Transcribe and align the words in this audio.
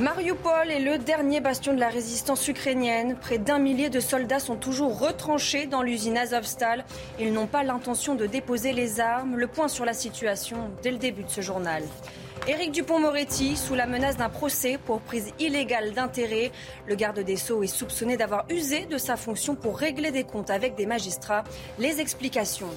Mariupol 0.00 0.70
est 0.70 0.80
le 0.80 0.96
dernier 0.96 1.40
bastion 1.40 1.74
de 1.74 1.78
la 1.78 1.90
résistance 1.90 2.48
ukrainienne. 2.48 3.16
Près 3.20 3.36
d'un 3.36 3.58
millier 3.58 3.90
de 3.90 4.00
soldats 4.00 4.40
sont 4.40 4.56
toujours 4.56 4.98
retranchés 4.98 5.66
dans 5.66 5.82
l'usine 5.82 6.16
Azovstal. 6.16 6.86
Ils 7.18 7.34
n'ont 7.34 7.46
pas 7.46 7.64
l'intention 7.64 8.14
de 8.14 8.24
déposer 8.24 8.72
les 8.72 8.98
armes. 8.98 9.36
Le 9.36 9.46
point 9.46 9.68
sur 9.68 9.84
la 9.84 9.92
situation 9.92 10.70
dès 10.82 10.90
le 10.90 10.96
début 10.96 11.24
de 11.24 11.28
ce 11.28 11.42
journal. 11.42 11.82
Éric 12.48 12.72
Dupont-Moretti, 12.72 13.58
sous 13.58 13.74
la 13.74 13.86
menace 13.86 14.16
d'un 14.16 14.30
procès 14.30 14.78
pour 14.82 15.02
prise 15.02 15.34
illégale 15.38 15.92
d'intérêt, 15.92 16.50
le 16.86 16.94
garde 16.94 17.20
des 17.20 17.36
Sceaux 17.36 17.62
est 17.62 17.66
soupçonné 17.66 18.16
d'avoir 18.16 18.46
usé 18.48 18.86
de 18.86 18.96
sa 18.96 19.16
fonction 19.16 19.54
pour 19.54 19.76
régler 19.76 20.12
des 20.12 20.24
comptes 20.24 20.48
avec 20.48 20.76
des 20.76 20.86
magistrats. 20.86 21.44
Les 21.78 22.00
explications. 22.00 22.70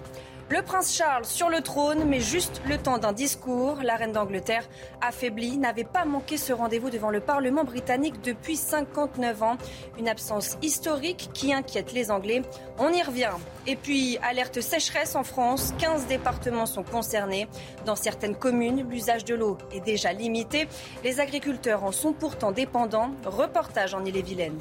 Le 0.54 0.62
prince 0.62 0.96
Charles 0.96 1.26
sur 1.26 1.50
le 1.50 1.62
trône, 1.62 2.04
mais 2.06 2.20
juste 2.20 2.62
le 2.68 2.78
temps 2.78 3.00
d'un 3.00 3.12
discours. 3.12 3.80
La 3.82 3.96
reine 3.96 4.12
d'Angleterre, 4.12 4.70
affaiblie, 5.02 5.58
n'avait 5.58 5.84
pas 5.84 6.06
manqué 6.06 6.38
ce 6.38 6.54
rendez-vous 6.54 6.92
devant 6.92 7.10
le 7.10 7.22
Parlement 7.22 7.64
britannique 7.64 8.22
depuis 8.22 8.56
59 8.56 9.42
ans. 9.42 9.58
Une 9.98 10.08
absence 10.08 10.60
historique 10.62 11.32
qui 11.34 11.52
inquiète 11.52 11.92
les 11.92 12.12
Anglais. 12.12 12.44
On 12.78 12.90
y 12.90 13.02
revient. 13.02 13.32
Et 13.66 13.76
puis, 13.76 14.20
alerte 14.22 14.62
sécheresse 14.62 15.16
en 15.16 15.24
France. 15.24 15.74
15 15.80 16.06
départements 16.06 16.68
sont 16.68 16.84
concernés. 16.84 17.48
Dans 17.88 17.96
certaines 17.96 18.36
communes, 18.36 18.88
l'usage 18.88 19.26
de 19.26 19.34
l'eau 19.34 19.58
est 19.72 19.84
déjà 19.84 20.14
limité. 20.14 20.68
Les 21.04 21.20
agriculteurs 21.20 21.84
en 21.84 21.92
sont 21.92 22.14
pourtant 22.14 22.52
dépendants. 22.52 23.10
Reportage 23.26 23.96
en 23.96 24.06
Ille-et-Vilaine. 24.06 24.60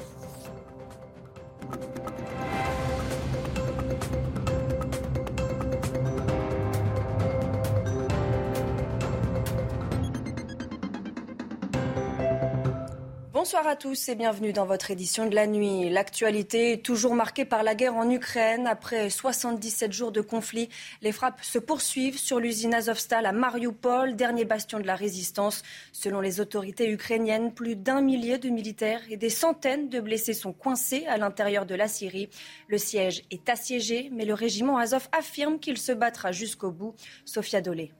Bonsoir 13.53 13.71
à 13.71 13.75
tous 13.75 14.09
et 14.09 14.15
bienvenue 14.15 14.51
dans 14.51 14.65
votre 14.65 14.89
édition 14.89 15.29
de 15.29 15.35
la 15.35 15.45
nuit. 15.45 15.87
L'actualité 15.91 16.71
est 16.71 16.83
toujours 16.83 17.13
marquée 17.13 17.45
par 17.45 17.61
la 17.61 17.75
guerre 17.75 17.95
en 17.95 18.09
Ukraine. 18.09 18.65
Après 18.65 19.11
77 19.11 19.93
jours 19.93 20.11
de 20.11 20.21
conflit, 20.21 20.69
les 21.03 21.11
frappes 21.11 21.43
se 21.43 21.59
poursuivent 21.59 22.17
sur 22.17 22.39
l'usine 22.39 22.73
Azovstal 22.73 23.27
à 23.27 23.31
Mariupol, 23.31 24.15
dernier 24.15 24.43
bastion 24.43 24.79
de 24.79 24.87
la 24.87 24.95
résistance. 24.95 25.61
Selon 25.91 26.19
les 26.19 26.39
autorités 26.39 26.89
ukrainiennes, 26.89 27.53
plus 27.53 27.75
d'un 27.75 28.01
millier 28.01 28.39
de 28.39 28.49
militaires 28.49 29.01
et 29.11 29.17
des 29.17 29.29
centaines 29.29 29.87
de 29.87 29.99
blessés 29.99 30.33
sont 30.33 30.53
coincés 30.53 31.05
à 31.05 31.19
l'intérieur 31.19 31.67
de 31.67 31.75
la 31.75 31.87
Syrie. 31.87 32.29
Le 32.67 32.79
siège 32.79 33.21
est 33.29 33.47
assiégé, 33.49 34.09
mais 34.11 34.25
le 34.25 34.33
régiment 34.33 34.79
Azov 34.79 35.07
affirme 35.11 35.59
qu'il 35.59 35.77
se 35.77 35.91
battra 35.91 36.31
jusqu'au 36.31 36.71
bout. 36.71 36.95
Sophia 37.23 37.61
Dolé. 37.61 37.91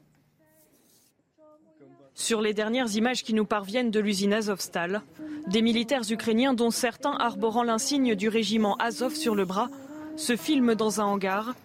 Sur 2.16 2.42
les 2.42 2.54
dernières 2.54 2.96
images 2.96 3.24
qui 3.24 3.34
nous 3.34 3.46
parviennent 3.46 3.92
de 3.92 4.00
l'usine 4.00 4.34
Azovstal, 4.34 5.02
des 5.48 5.62
militaires 5.62 6.10
ukrainiens 6.10 6.54
dont 6.54 6.70
certains 6.70 7.14
arborant 7.14 7.64
l'insigne 7.64 8.16
du 8.16 8.30
régiment 8.30 8.76
Azov 8.76 9.16
sur 9.16 9.36
le 9.36 9.46
bras 9.46 9.70
se 10.16 10.36
filment 10.36 10.76
dans 10.76 11.02
un 11.02 11.06
hangar 11.06 11.56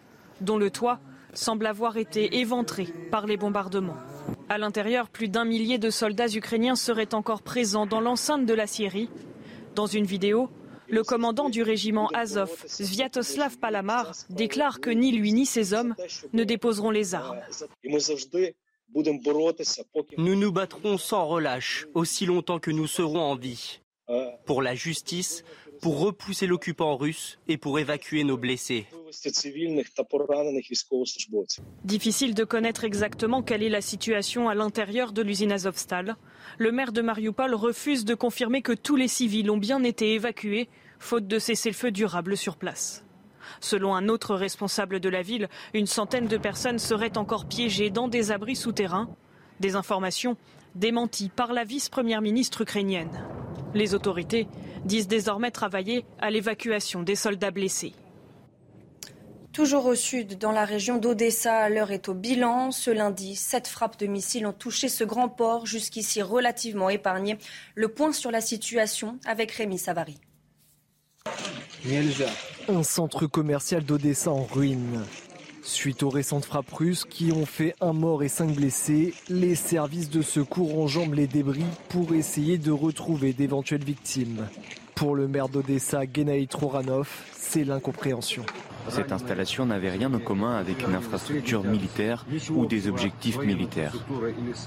dont 0.40 0.56
le 0.56 0.70
toit 0.70 1.00
semble 1.34 1.66
avoir 1.66 1.98
été 1.98 2.38
éventré 2.38 2.88
par 3.10 3.26
les 3.26 3.36
bombardements. 3.36 3.96
À 4.48 4.56
l'intérieur, 4.56 5.10
plus 5.10 5.28
d'un 5.28 5.44
millier 5.44 5.78
de 5.78 5.90
soldats 5.90 6.28
ukrainiens 6.34 6.76
seraient 6.76 7.14
encore 7.14 7.42
présents 7.42 7.86
dans 7.86 8.00
l'enceinte 8.00 8.46
de 8.46 8.54
la 8.54 8.66
Syrie. 8.66 9.10
Dans 9.74 9.86
une 9.86 10.06
vidéo, 10.06 10.48
le 10.88 11.04
commandant 11.04 11.50
du 11.50 11.62
régiment 11.62 12.08
Azov, 12.14 12.50
Sviatoslav 12.66 13.58
Palamar, 13.58 14.12
déclare 14.30 14.80
que 14.80 14.90
ni 14.90 15.12
lui 15.12 15.34
ni 15.34 15.44
ses 15.44 15.74
hommes 15.74 15.94
ne 16.32 16.44
déposeront 16.44 16.90
les 16.90 17.14
armes. 17.14 17.40
Nous 18.94 20.34
nous 20.34 20.52
battrons 20.52 20.98
sans 20.98 21.26
relâche 21.26 21.86
aussi 21.94 22.26
longtemps 22.26 22.58
que 22.58 22.70
nous 22.70 22.86
serons 22.86 23.20
en 23.20 23.36
vie. 23.36 23.80
Pour 24.46 24.62
la 24.62 24.74
justice, 24.74 25.44
pour 25.80 26.00
repousser 26.00 26.46
l'occupant 26.46 26.96
russe 26.96 27.38
et 27.46 27.56
pour 27.56 27.78
évacuer 27.78 28.24
nos 28.24 28.36
blessés. 28.36 28.86
Difficile 31.84 32.34
de 32.34 32.44
connaître 32.44 32.84
exactement 32.84 33.42
quelle 33.42 33.62
est 33.62 33.68
la 33.68 33.80
situation 33.80 34.48
à 34.48 34.54
l'intérieur 34.54 35.12
de 35.12 35.22
l'usine 35.22 35.52
Azovstal. 35.52 36.16
Le 36.58 36.72
maire 36.72 36.92
de 36.92 37.02
Mariupol 37.02 37.54
refuse 37.54 38.04
de 38.04 38.14
confirmer 38.14 38.62
que 38.62 38.72
tous 38.72 38.96
les 38.96 39.08
civils 39.08 39.50
ont 39.50 39.58
bien 39.58 39.82
été 39.84 40.14
évacués, 40.14 40.68
faute 40.98 41.26
de 41.26 41.38
cessez-le-feu 41.38 41.90
durable 41.90 42.36
sur 42.36 42.56
place. 42.56 43.04
Selon 43.60 43.94
un 43.94 44.08
autre 44.08 44.34
responsable 44.34 45.00
de 45.00 45.08
la 45.08 45.22
ville, 45.22 45.48
une 45.74 45.86
centaine 45.86 46.26
de 46.26 46.36
personnes 46.36 46.78
seraient 46.78 47.18
encore 47.18 47.46
piégées 47.46 47.90
dans 47.90 48.08
des 48.08 48.30
abris 48.32 48.56
souterrains. 48.56 49.08
Des 49.60 49.74
informations 49.76 50.36
démenties 50.74 51.28
par 51.28 51.52
la 51.52 51.64
vice-première 51.64 52.22
ministre 52.22 52.62
ukrainienne. 52.62 53.24
Les 53.74 53.94
autorités 53.94 54.46
disent 54.84 55.08
désormais 55.08 55.50
travailler 55.50 56.04
à 56.20 56.30
l'évacuation 56.30 57.02
des 57.02 57.16
soldats 57.16 57.50
blessés. 57.50 57.92
Toujours 59.52 59.86
au 59.86 59.96
sud, 59.96 60.38
dans 60.38 60.52
la 60.52 60.64
région 60.64 60.98
d'Odessa, 60.98 61.68
l'heure 61.68 61.90
est 61.90 62.08
au 62.08 62.14
bilan. 62.14 62.70
Ce 62.70 62.92
lundi, 62.92 63.34
sept 63.34 63.66
frappes 63.66 63.98
de 63.98 64.06
missiles 64.06 64.46
ont 64.46 64.52
touché 64.52 64.88
ce 64.88 65.02
grand 65.02 65.28
port, 65.28 65.66
jusqu'ici 65.66 66.22
relativement 66.22 66.90
épargné. 66.90 67.38
Le 67.74 67.88
point 67.88 68.12
sur 68.12 68.30
la 68.30 68.40
situation 68.40 69.18
avec 69.26 69.50
Rémi 69.50 69.78
Savary. 69.78 70.20
Un 72.68 72.82
centre 72.82 73.26
commercial 73.26 73.84
d'Odessa 73.84 74.30
en 74.30 74.44
ruine. 74.44 75.02
Suite 75.62 76.02
aux 76.02 76.08
récentes 76.08 76.46
frappes 76.46 76.72
russes 76.72 77.04
qui 77.04 77.30
ont 77.30 77.44
fait 77.44 77.74
un 77.80 77.92
mort 77.92 78.22
et 78.22 78.28
cinq 78.28 78.54
blessés, 78.54 79.12
les 79.28 79.54
services 79.54 80.08
de 80.08 80.22
secours 80.22 80.78
enjambent 80.78 81.14
les 81.14 81.26
débris 81.26 81.64
pour 81.88 82.14
essayer 82.14 82.56
de 82.56 82.70
retrouver 82.70 83.32
d'éventuelles 83.32 83.84
victimes. 83.84 84.46
Pour 84.94 85.14
le 85.14 85.28
maire 85.28 85.48
d'Odessa, 85.48 86.02
Gennady 86.12 86.48
Troranov, 86.48 87.08
c'est 87.32 87.64
l'incompréhension. 87.64 88.44
Cette 88.88 89.12
installation 89.12 89.66
n'avait 89.66 89.90
rien 89.90 90.12
en 90.12 90.18
commun 90.18 90.56
avec 90.56 90.82
une 90.86 90.94
infrastructure 90.94 91.62
militaire 91.62 92.26
ou 92.50 92.66
des 92.66 92.88
objectifs 92.88 93.38
militaires. 93.38 93.94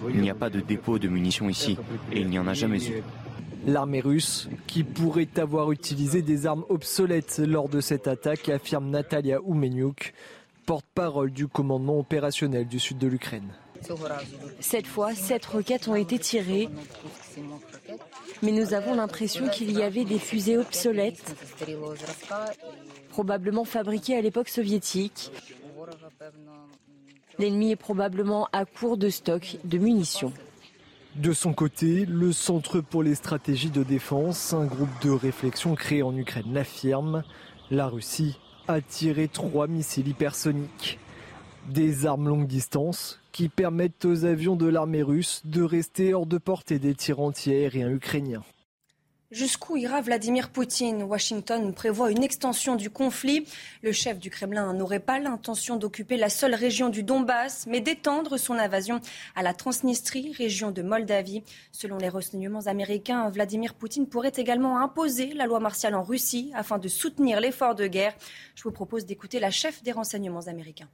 Il 0.09 0.21
n'y 0.21 0.29
a 0.29 0.35
pas 0.35 0.49
de 0.49 0.59
dépôt 0.59 0.99
de 0.99 1.07
munitions 1.07 1.49
ici 1.49 1.77
et 2.11 2.19
il 2.19 2.29
n'y 2.29 2.39
en 2.39 2.47
a 2.47 2.53
jamais 2.53 2.83
eu. 2.85 3.03
L'armée 3.67 3.99
russe, 3.99 4.49
qui 4.67 4.83
pourrait 4.83 5.29
avoir 5.37 5.71
utilisé 5.71 6.21
des 6.21 6.47
armes 6.47 6.65
obsolètes 6.69 7.39
lors 7.39 7.69
de 7.69 7.79
cette 7.79 8.07
attaque, 8.07 8.49
affirme 8.49 8.89
Natalia 8.89 9.39
Oumeniuk, 9.41 10.13
porte-parole 10.65 11.31
du 11.31 11.47
commandement 11.47 11.99
opérationnel 11.99 12.67
du 12.67 12.79
sud 12.79 12.97
de 12.97 13.07
l'Ukraine. 13.07 13.53
Cette 14.59 14.87
fois, 14.87 15.13
sept 15.15 15.45
roquettes 15.45 15.87
ont 15.87 15.95
été 15.95 16.19
tirées, 16.19 16.69
mais 18.43 18.51
nous 18.51 18.73
avons 18.73 18.95
l'impression 18.95 19.47
qu'il 19.49 19.71
y 19.71 19.81
avait 19.81 20.05
des 20.05 20.19
fusées 20.19 20.57
obsolètes, 20.57 21.35
probablement 23.09 23.65
fabriquées 23.65 24.15
à 24.15 24.21
l'époque 24.21 24.49
soviétique. 24.49 25.31
L'ennemi 27.39 27.71
est 27.71 27.75
probablement 27.75 28.47
à 28.53 28.65
court 28.65 28.97
de 28.97 29.09
stock 29.09 29.57
de 29.63 29.77
munitions. 29.77 30.33
De 31.15 31.33
son 31.33 31.51
côté, 31.51 32.05
le 32.05 32.31
Centre 32.31 32.79
pour 32.79 33.03
les 33.03 33.15
stratégies 33.15 33.69
de 33.69 33.83
défense, 33.83 34.53
un 34.53 34.65
groupe 34.65 34.89
de 35.03 35.09
réflexion 35.09 35.75
créé 35.75 36.03
en 36.03 36.15
Ukraine, 36.15 36.53
l'affirme. 36.53 37.23
La 37.69 37.87
Russie 37.87 38.39
a 38.69 38.79
tiré 38.79 39.27
trois 39.27 39.67
missiles 39.67 40.07
hypersoniques. 40.07 40.99
Des 41.67 42.05
armes 42.05 42.29
longue 42.29 42.47
distance 42.47 43.19
qui 43.33 43.49
permettent 43.49 44.05
aux 44.05 44.23
avions 44.23 44.55
de 44.55 44.67
l'armée 44.67 45.03
russe 45.03 45.41
de 45.43 45.61
rester 45.61 46.13
hors 46.13 46.25
de 46.25 46.37
portée 46.37 46.79
des 46.79 46.95
tirs 46.95 47.19
antiaériens 47.19 47.89
ukrainiens. 47.89 48.43
Jusqu'où 49.31 49.77
ira 49.77 50.01
Vladimir 50.01 50.49
Poutine? 50.49 51.03
Washington 51.03 51.73
prévoit 51.73 52.11
une 52.11 52.21
extension 52.21 52.75
du 52.75 52.89
conflit. 52.89 53.45
Le 53.81 53.93
chef 53.93 54.19
du 54.19 54.29
Kremlin 54.29 54.73
n'aurait 54.73 54.99
pas 54.99 55.19
l'intention 55.19 55.77
d'occuper 55.77 56.17
la 56.17 56.27
seule 56.27 56.53
région 56.53 56.89
du 56.89 57.01
Donbass, 57.01 57.65
mais 57.65 57.79
d'étendre 57.79 58.35
son 58.35 58.55
invasion 58.55 58.99
à 59.33 59.41
la 59.41 59.53
Transnistrie, 59.53 60.33
région 60.33 60.71
de 60.71 60.81
Moldavie. 60.81 61.43
Selon 61.71 61.95
les 61.95 62.09
renseignements 62.09 62.67
américains, 62.67 63.29
Vladimir 63.29 63.73
Poutine 63.73 64.05
pourrait 64.05 64.33
également 64.35 64.79
imposer 64.79 65.33
la 65.33 65.45
loi 65.45 65.61
martiale 65.61 65.95
en 65.95 66.03
Russie 66.03 66.51
afin 66.53 66.77
de 66.77 66.89
soutenir 66.89 67.39
l'effort 67.39 67.73
de 67.73 67.87
guerre. 67.87 68.13
Je 68.55 68.63
vous 68.63 68.71
propose 68.71 69.05
d'écouter 69.05 69.39
la 69.39 69.49
chef 69.49 69.81
des 69.81 69.93
renseignements 69.93 70.47
américains. 70.47 70.89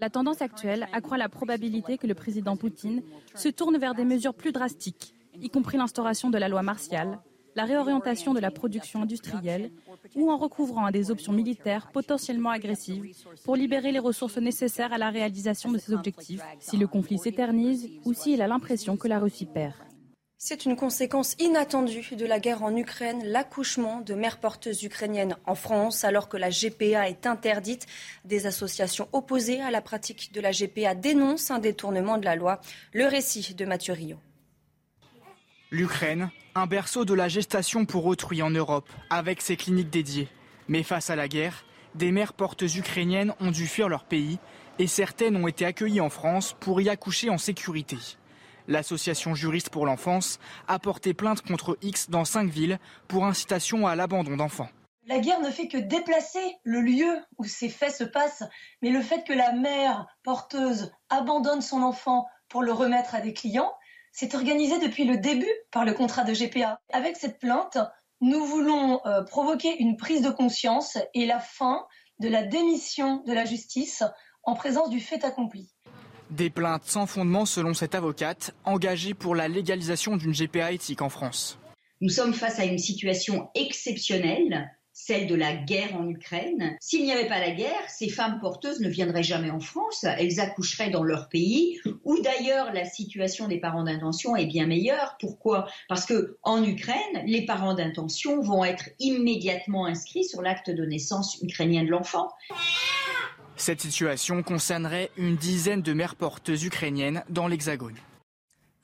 La 0.00 0.10
tendance 0.10 0.42
actuelle 0.42 0.88
accroît 0.92 1.18
la 1.18 1.28
probabilité 1.28 1.98
que 1.98 2.08
le 2.08 2.14
président 2.14 2.56
Poutine 2.56 3.04
se 3.36 3.48
tourne 3.48 3.78
vers 3.78 3.94
des 3.94 4.04
mesures 4.04 4.34
plus 4.34 4.50
drastiques, 4.50 5.14
y 5.40 5.50
compris 5.50 5.78
l'instauration 5.78 6.30
de 6.30 6.38
la 6.38 6.48
loi 6.48 6.62
martiale, 6.62 7.18
la 7.54 7.64
réorientation 7.64 8.34
de 8.34 8.40
la 8.40 8.50
production 8.50 9.02
industrielle 9.02 9.70
ou 10.14 10.30
en 10.30 10.38
recouvrant 10.38 10.86
à 10.86 10.92
des 10.92 11.10
options 11.10 11.32
militaires 11.32 11.90
potentiellement 11.92 12.50
agressives 12.50 13.14
pour 13.44 13.56
libérer 13.56 13.92
les 13.92 13.98
ressources 13.98 14.38
nécessaires 14.38 14.92
à 14.92 14.98
la 14.98 15.10
réalisation 15.10 15.70
de 15.70 15.78
ses 15.78 15.92
objectifs 15.92 16.42
si 16.60 16.76
le 16.76 16.86
conflit 16.86 17.18
s'éternise 17.18 17.90
ou 18.04 18.14
s'il 18.14 18.42
a 18.42 18.46
l'impression 18.46 18.96
que 18.96 19.08
la 19.08 19.18
Russie 19.18 19.46
perd. 19.46 19.74
C'est 20.44 20.64
une 20.64 20.74
conséquence 20.74 21.36
inattendue 21.38 22.16
de 22.16 22.26
la 22.26 22.40
guerre 22.40 22.64
en 22.64 22.74
Ukraine, 22.74 23.22
l'accouchement 23.24 24.00
de 24.00 24.14
mères 24.14 24.40
porteuses 24.40 24.82
ukrainiennes 24.82 25.36
en 25.46 25.54
France, 25.54 26.02
alors 26.02 26.28
que 26.28 26.36
la 26.36 26.50
GPA 26.50 27.08
est 27.08 27.26
interdite. 27.26 27.86
Des 28.24 28.46
associations 28.46 29.08
opposées 29.12 29.60
à 29.60 29.70
la 29.70 29.80
pratique 29.80 30.32
de 30.32 30.40
la 30.40 30.50
GPA 30.50 30.96
dénoncent 30.96 31.52
un 31.52 31.60
détournement 31.60 32.18
de 32.18 32.24
la 32.24 32.34
loi. 32.34 32.60
Le 32.92 33.06
récit 33.06 33.54
de 33.54 33.64
Mathieu 33.64 33.92
Rio. 33.92 34.16
L'Ukraine, 35.74 36.30
un 36.54 36.66
berceau 36.66 37.06
de 37.06 37.14
la 37.14 37.28
gestation 37.28 37.86
pour 37.86 38.04
autrui 38.04 38.42
en 38.42 38.50
Europe, 38.50 38.90
avec 39.08 39.40
ses 39.40 39.56
cliniques 39.56 39.88
dédiées. 39.88 40.28
Mais 40.68 40.82
face 40.82 41.08
à 41.08 41.16
la 41.16 41.28
guerre, 41.28 41.64
des 41.94 42.12
mères 42.12 42.34
porteuses 42.34 42.76
ukrainiennes 42.76 43.32
ont 43.40 43.50
dû 43.50 43.66
fuir 43.66 43.88
leur 43.88 44.04
pays 44.04 44.38
et 44.78 44.86
certaines 44.86 45.34
ont 45.34 45.48
été 45.48 45.64
accueillies 45.64 46.02
en 46.02 46.10
France 46.10 46.54
pour 46.60 46.82
y 46.82 46.90
accoucher 46.90 47.30
en 47.30 47.38
sécurité. 47.38 47.96
L'association 48.68 49.34
Juriste 49.34 49.70
pour 49.70 49.86
l'enfance 49.86 50.40
a 50.68 50.78
porté 50.78 51.14
plainte 51.14 51.40
contre 51.40 51.78
X 51.80 52.10
dans 52.10 52.26
cinq 52.26 52.50
villes 52.50 52.78
pour 53.08 53.24
incitation 53.24 53.86
à 53.86 53.96
l'abandon 53.96 54.36
d'enfants. 54.36 54.68
La 55.06 55.20
guerre 55.20 55.40
ne 55.40 55.50
fait 55.50 55.68
que 55.68 55.78
déplacer 55.78 56.58
le 56.64 56.82
lieu 56.82 57.18
où 57.38 57.44
ces 57.44 57.70
faits 57.70 57.94
se 57.94 58.04
passent, 58.04 58.44
mais 58.82 58.90
le 58.90 59.00
fait 59.00 59.24
que 59.26 59.32
la 59.32 59.52
mère 59.52 60.06
porteuse 60.22 60.92
abandonne 61.08 61.62
son 61.62 61.82
enfant 61.82 62.26
pour 62.50 62.62
le 62.62 62.74
remettre 62.74 63.14
à 63.14 63.22
des 63.22 63.32
clients, 63.32 63.72
c'est 64.12 64.34
organisé 64.34 64.78
depuis 64.78 65.04
le 65.04 65.16
début 65.16 65.50
par 65.70 65.84
le 65.84 65.94
contrat 65.94 66.24
de 66.24 66.32
GPA. 66.32 66.80
Avec 66.92 67.16
cette 67.16 67.38
plainte, 67.38 67.78
nous 68.20 68.44
voulons 68.44 69.00
euh, 69.06 69.22
provoquer 69.24 69.76
une 69.80 69.96
prise 69.96 70.22
de 70.22 70.30
conscience 70.30 70.98
et 71.14 71.26
la 71.26 71.40
fin 71.40 71.84
de 72.20 72.28
la 72.28 72.42
démission 72.42 73.22
de 73.26 73.32
la 73.32 73.44
justice 73.44 74.04
en 74.44 74.54
présence 74.54 74.90
du 74.90 75.00
fait 75.00 75.24
accompli. 75.24 75.72
Des 76.30 76.50
plaintes 76.50 76.84
sans 76.84 77.06
fondement 77.06 77.46
selon 77.46 77.74
cette 77.74 77.94
avocate, 77.94 78.54
engagée 78.64 79.14
pour 79.14 79.34
la 79.34 79.48
légalisation 79.48 80.16
d'une 80.16 80.32
GPA 80.32 80.72
éthique 80.72 81.02
en 81.02 81.08
France. 81.08 81.58
Nous 82.00 82.10
sommes 82.10 82.34
face 82.34 82.58
à 82.58 82.64
une 82.64 82.78
situation 82.78 83.50
exceptionnelle 83.54 84.70
celle 85.04 85.26
de 85.26 85.34
la 85.34 85.54
guerre 85.54 85.96
en 85.96 86.08
Ukraine. 86.08 86.76
S'il 86.80 87.04
n'y 87.04 87.12
avait 87.12 87.26
pas 87.26 87.40
la 87.40 87.50
guerre, 87.50 87.88
ces 87.88 88.08
femmes 88.08 88.38
porteuses 88.40 88.80
ne 88.80 88.88
viendraient 88.88 89.24
jamais 89.24 89.50
en 89.50 89.58
France, 89.58 90.04
elles 90.04 90.38
accoucheraient 90.38 90.90
dans 90.90 91.02
leur 91.02 91.28
pays, 91.28 91.80
où 92.04 92.20
d'ailleurs 92.20 92.72
la 92.72 92.84
situation 92.84 93.48
des 93.48 93.58
parents 93.58 93.82
d'intention 93.82 94.36
est 94.36 94.46
bien 94.46 94.66
meilleure. 94.66 95.16
Pourquoi? 95.18 95.66
Parce 95.88 96.06
que 96.06 96.38
en 96.42 96.62
Ukraine, 96.62 97.22
les 97.26 97.44
parents 97.44 97.74
d'intention 97.74 98.40
vont 98.42 98.64
être 98.64 98.90
immédiatement 99.00 99.86
inscrits 99.86 100.24
sur 100.24 100.40
l'acte 100.40 100.70
de 100.70 100.84
naissance 100.84 101.38
ukrainien 101.42 101.82
de 101.82 101.88
l'enfant. 101.88 102.28
Cette 103.56 103.80
situation 103.80 104.42
concernerait 104.42 105.10
une 105.16 105.36
dizaine 105.36 105.82
de 105.82 105.92
mères 105.92 106.16
porteuses 106.16 106.64
ukrainiennes 106.64 107.24
dans 107.28 107.48
l'Hexagone. 107.48 107.96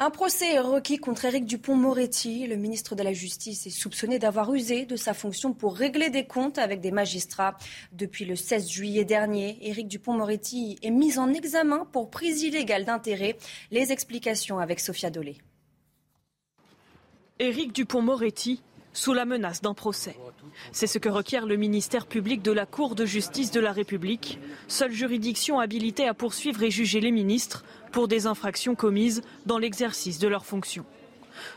Un 0.00 0.10
procès 0.10 0.54
est 0.54 0.60
requis 0.60 0.98
contre 0.98 1.24
Éric 1.24 1.44
Dupont-Moretti. 1.44 2.46
Le 2.46 2.54
ministre 2.54 2.94
de 2.94 3.02
la 3.02 3.12
Justice 3.12 3.66
est 3.66 3.70
soupçonné 3.70 4.20
d'avoir 4.20 4.54
usé 4.54 4.86
de 4.86 4.94
sa 4.94 5.12
fonction 5.12 5.52
pour 5.52 5.74
régler 5.74 6.08
des 6.08 6.24
comptes 6.24 6.58
avec 6.58 6.80
des 6.80 6.92
magistrats. 6.92 7.58
Depuis 7.90 8.24
le 8.24 8.36
16 8.36 8.68
juillet 8.68 9.04
dernier, 9.04 9.58
Éric 9.60 9.88
Dupont-Moretti 9.88 10.78
est 10.82 10.90
mis 10.92 11.18
en 11.18 11.34
examen 11.34 11.84
pour 11.90 12.10
prise 12.10 12.44
illégale 12.44 12.84
d'intérêt. 12.84 13.36
Les 13.72 13.90
explications 13.90 14.60
avec 14.60 14.78
Sophia 14.78 15.10
Dolé. 15.10 15.36
Éric 17.40 17.72
Dupont-Moretti 17.72 18.62
sous 18.92 19.12
la 19.12 19.24
menace 19.24 19.60
d'un 19.60 19.74
procès. 19.74 20.16
C'est 20.72 20.86
ce 20.86 20.98
que 20.98 21.08
requiert 21.08 21.46
le 21.46 21.56
ministère 21.56 22.06
public 22.06 22.42
de 22.42 22.52
la 22.52 22.66
Cour 22.66 22.94
de 22.94 23.04
justice 23.04 23.50
de 23.50 23.60
la 23.60 23.72
République, 23.72 24.38
seule 24.66 24.92
juridiction 24.92 25.60
habilitée 25.60 26.06
à 26.06 26.14
poursuivre 26.14 26.62
et 26.62 26.70
juger 26.70 27.00
les 27.00 27.12
ministres 27.12 27.64
pour 27.92 28.08
des 28.08 28.26
infractions 28.26 28.74
commises 28.74 29.22
dans 29.46 29.58
l'exercice 29.58 30.18
de 30.18 30.28
leurs 30.28 30.46
fonctions. 30.46 30.84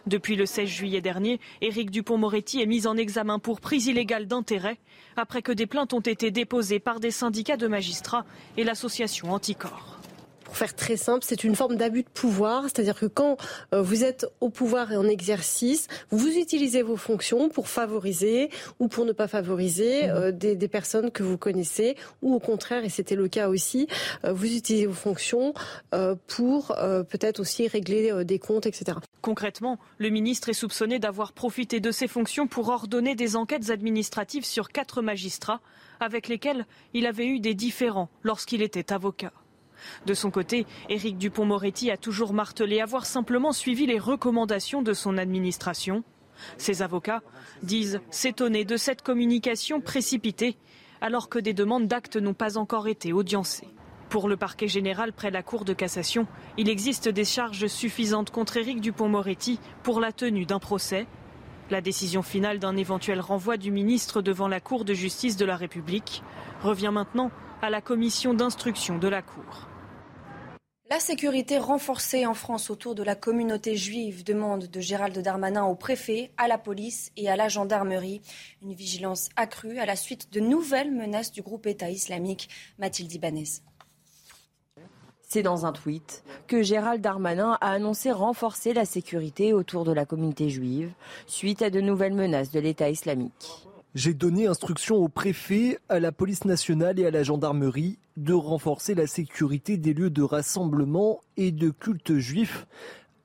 Depuis 0.05 0.35
le 0.35 0.45
16 0.45 0.67
juillet 0.67 1.01
dernier, 1.01 1.39
Éric 1.61 1.91
Dupont-Moretti 1.91 2.61
est 2.61 2.67
mis 2.67 2.87
en 2.87 2.97
examen 2.97 3.39
pour 3.39 3.61
prise 3.61 3.87
illégale 3.87 4.27
d'intérêt 4.27 4.77
après 5.17 5.41
que 5.41 5.51
des 5.51 5.67
plaintes 5.67 5.93
ont 5.93 5.99
été 5.99 6.31
déposées 6.31 6.79
par 6.79 6.99
des 6.99 7.11
syndicats 7.11 7.57
de 7.57 7.67
magistrats 7.67 8.25
et 8.57 8.63
l'association 8.63 9.31
Anticorps. 9.31 10.00
Pour 10.51 10.57
faire 10.57 10.75
très 10.75 10.97
simple, 10.97 11.23
c'est 11.25 11.45
une 11.45 11.55
forme 11.55 11.77
d'abus 11.77 12.03
de 12.03 12.09
pouvoir, 12.09 12.63
c'est-à-dire 12.63 12.99
que 12.99 13.05
quand 13.05 13.37
euh, 13.73 13.81
vous 13.81 14.03
êtes 14.03 14.25
au 14.41 14.49
pouvoir 14.49 14.91
et 14.91 14.97
en 14.97 15.07
exercice, 15.07 15.87
vous 16.09 16.27
utilisez 16.27 16.81
vos 16.81 16.97
fonctions 16.97 17.47
pour 17.47 17.69
favoriser 17.69 18.49
ou 18.77 18.89
pour 18.89 19.05
ne 19.05 19.13
pas 19.13 19.29
favoriser 19.29 20.07
mmh. 20.07 20.09
euh, 20.09 20.31
des, 20.33 20.67
personnes 20.67 21.09
que 21.09 21.23
vous 21.23 21.37
connaissez, 21.37 21.95
ou 22.21 22.35
au 22.35 22.41
contraire, 22.41 22.83
et 22.83 22.89
c'était 22.89 23.15
le 23.15 23.29
cas 23.29 23.47
aussi, 23.47 23.87
euh, 24.25 24.33
vous 24.33 24.53
utilisez 24.53 24.87
vos 24.87 24.93
fonctions 24.93 25.53
pour 26.27 26.75
peut-être 27.09 27.39
aussi 27.39 27.69
régler 27.69 28.25
des 28.25 28.39
comptes, 28.39 28.65
etc. 28.65 28.97
Concrètement, 29.21 29.79
le 29.99 30.09
ministre 30.09 30.49
est 30.49 30.53
soupçonné 30.53 30.99
d'avoir 30.99 31.31
profité 31.31 31.79
de 31.79 31.91
ses 31.91 32.09
fonctions 32.09 32.47
pour 32.47 32.67
ordonner 32.67 33.15
des 33.15 33.37
enquêtes 33.37 33.69
administratives 33.69 34.45
sur 34.45 34.69
quatre 34.69 35.01
magistrats 35.01 35.61
avec 36.01 36.27
lesquels 36.27 36.65
il 36.93 37.05
avait 37.05 37.27
eu 37.27 37.39
des 37.39 37.53
différends 37.53 38.09
lorsqu'il 38.23 38.61
était 38.61 38.91
avocat. 38.91 39.31
De 40.05 40.13
son 40.13 40.31
côté, 40.31 40.65
Éric 40.89 41.17
Dupont-Moretti 41.17 41.91
a 41.91 41.97
toujours 41.97 42.33
martelé 42.33 42.81
avoir 42.81 43.05
simplement 43.05 43.51
suivi 43.51 43.85
les 43.85 43.99
recommandations 43.99 44.81
de 44.81 44.93
son 44.93 45.17
administration. 45.17 46.03
Ses 46.57 46.81
avocats 46.81 47.21
disent 47.63 48.01
s'étonner 48.09 48.65
de 48.65 48.77
cette 48.77 49.01
communication 49.01 49.81
précipitée 49.81 50.57
alors 51.01 51.29
que 51.29 51.39
des 51.39 51.53
demandes 51.53 51.87
d'actes 51.87 52.17
n'ont 52.17 52.35
pas 52.35 52.57
encore 52.57 52.87
été 52.87 53.11
audiencées. 53.11 53.67
Pour 54.09 54.27
le 54.27 54.37
parquet 54.37 54.67
général 54.67 55.13
près 55.13 55.31
la 55.31 55.41
Cour 55.41 55.65
de 55.65 55.73
cassation, 55.73 56.27
il 56.57 56.69
existe 56.69 57.09
des 57.09 57.25
charges 57.25 57.67
suffisantes 57.67 58.29
contre 58.29 58.57
Éric 58.57 58.81
Dupont-Moretti 58.81 59.59
pour 59.83 59.99
la 59.99 60.11
tenue 60.11 60.45
d'un 60.45 60.59
procès. 60.59 61.07
La 61.69 61.81
décision 61.81 62.21
finale 62.21 62.59
d'un 62.59 62.75
éventuel 62.75 63.21
renvoi 63.21 63.55
du 63.57 63.71
ministre 63.71 64.21
devant 64.21 64.49
la 64.49 64.59
Cour 64.59 64.83
de 64.83 64.93
justice 64.93 65.37
de 65.37 65.45
la 65.45 65.55
République 65.55 66.23
revient 66.61 66.91
maintenant 66.93 67.31
à 67.61 67.69
la 67.69 67.81
commission 67.81 68.33
d'instruction 68.33 68.97
de 68.97 69.07
la 69.07 69.21
Cour. 69.21 69.70
La 70.91 70.99
sécurité 70.99 71.57
renforcée 71.57 72.25
en 72.25 72.33
France 72.33 72.69
autour 72.69 72.95
de 72.95 73.03
la 73.03 73.15
communauté 73.15 73.77
juive 73.77 74.25
demande 74.25 74.65
de 74.65 74.79
Gérald 74.81 75.17
Darmanin 75.17 75.63
au 75.63 75.73
préfet, 75.73 76.31
à 76.35 76.49
la 76.49 76.57
police 76.57 77.13
et 77.15 77.29
à 77.29 77.37
la 77.37 77.47
gendarmerie. 77.47 78.21
Une 78.61 78.73
vigilance 78.73 79.29
accrue 79.37 79.79
à 79.79 79.85
la 79.85 79.95
suite 79.95 80.33
de 80.33 80.41
nouvelles 80.41 80.91
menaces 80.91 81.31
du 81.31 81.41
groupe 81.41 81.65
État 81.65 81.89
islamique. 81.89 82.49
Mathilde 82.77 83.13
Ibanez. 83.13 83.61
C'est 85.21 85.43
dans 85.43 85.65
un 85.65 85.71
tweet 85.71 86.25
que 86.47 86.61
Gérald 86.61 87.01
Darmanin 87.01 87.57
a 87.61 87.71
annoncé 87.71 88.11
renforcer 88.11 88.73
la 88.73 88.83
sécurité 88.83 89.53
autour 89.53 89.85
de 89.85 89.93
la 89.93 90.05
communauté 90.05 90.49
juive 90.49 90.91
suite 91.25 91.61
à 91.61 91.69
de 91.69 91.79
nouvelles 91.79 92.15
menaces 92.15 92.51
de 92.51 92.59
l'État 92.59 92.89
islamique. 92.89 93.65
J'ai 93.93 94.13
donné 94.13 94.47
instruction 94.47 94.95
au 94.95 95.09
préfet, 95.09 95.77
à 95.89 95.99
la 95.99 96.13
police 96.13 96.45
nationale 96.45 96.97
et 96.97 97.05
à 97.05 97.11
la 97.11 97.23
gendarmerie 97.23 97.99
de 98.15 98.31
renforcer 98.31 98.95
la 98.95 99.05
sécurité 99.05 99.75
des 99.75 99.93
lieux 99.93 100.09
de 100.09 100.21
rassemblement 100.21 101.19
et 101.35 101.51
de 101.51 101.71
culte 101.71 102.17
juif 102.17 102.67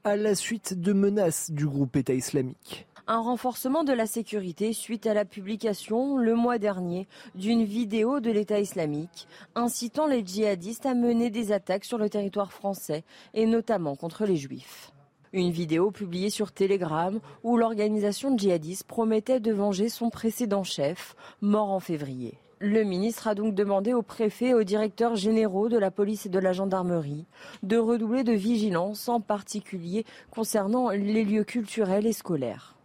à 0.03 0.17
la 0.17 0.35
suite 0.35 0.81
de 0.81 0.93
menaces 0.93 1.53
du 1.53 1.69
groupe 1.69 1.95
État 1.95 2.15
islamique. 2.15 2.89
Un 3.07 3.21
renforcement 3.21 3.85
de 3.85 3.93
la 3.93 4.07
sécurité 4.07 4.73
suite 4.73 5.07
à 5.07 5.15
la 5.15 5.25
publication 5.25 6.19
le 6.19 6.35
mois 6.35 6.59
dernier 6.59 7.07
d'une 7.37 7.63
vidéo 7.63 8.19
de 8.19 8.33
l'État 8.33 8.59
islamique 8.59 9.29
incitant 9.55 10.09
les 10.09 10.27
djihadistes 10.27 10.87
à 10.87 10.95
mener 10.95 11.31
des 11.31 11.53
attaques 11.53 11.85
sur 11.85 11.99
le 11.99 12.11
territoire 12.11 12.53
français 12.53 13.05
et 13.35 13.47
notamment 13.47 13.95
contre 13.95 14.27
les 14.27 14.37
juifs. 14.37 14.91
Une 15.33 15.51
vidéo 15.51 15.91
publiée 15.91 16.31
sur 16.31 16.53
Telegram 16.53 17.19
où 17.43 17.57
l'organisation 17.57 18.37
djihadiste 18.37 18.85
promettait 18.85 19.41
de 19.41 19.53
venger 19.53 19.89
son 19.89 20.11
précédent 20.11 20.65
chef, 20.65 21.17
mort 21.41 21.71
en 21.71 21.81
février. 21.81 22.39
Le 22.59 22.85
ministre 22.85 23.29
a 23.29 23.35
donc 23.35 23.55
demandé 23.55 23.93
aux 23.93 24.03
préfets 24.03 24.49
et 24.49 24.55
aux 24.55 24.65
directeurs 24.65 25.15
généraux 25.15 25.69
de 25.69 25.77
la 25.77 25.91
police 25.91 26.25
et 26.25 26.31
de 26.31 26.39
la 26.39 26.55
gendarmerie 26.55 27.27
de 27.63 27.77
redoubler 27.77 28.25
de 28.25 28.33
vigilance, 28.33 29.09
en 29.11 29.21
particulier 29.21 30.07
concernant 30.31 30.89
les 30.89 31.25
lieux 31.25 31.45
culturels 31.45 32.07
et 32.07 32.15
scolaires. 32.15 32.76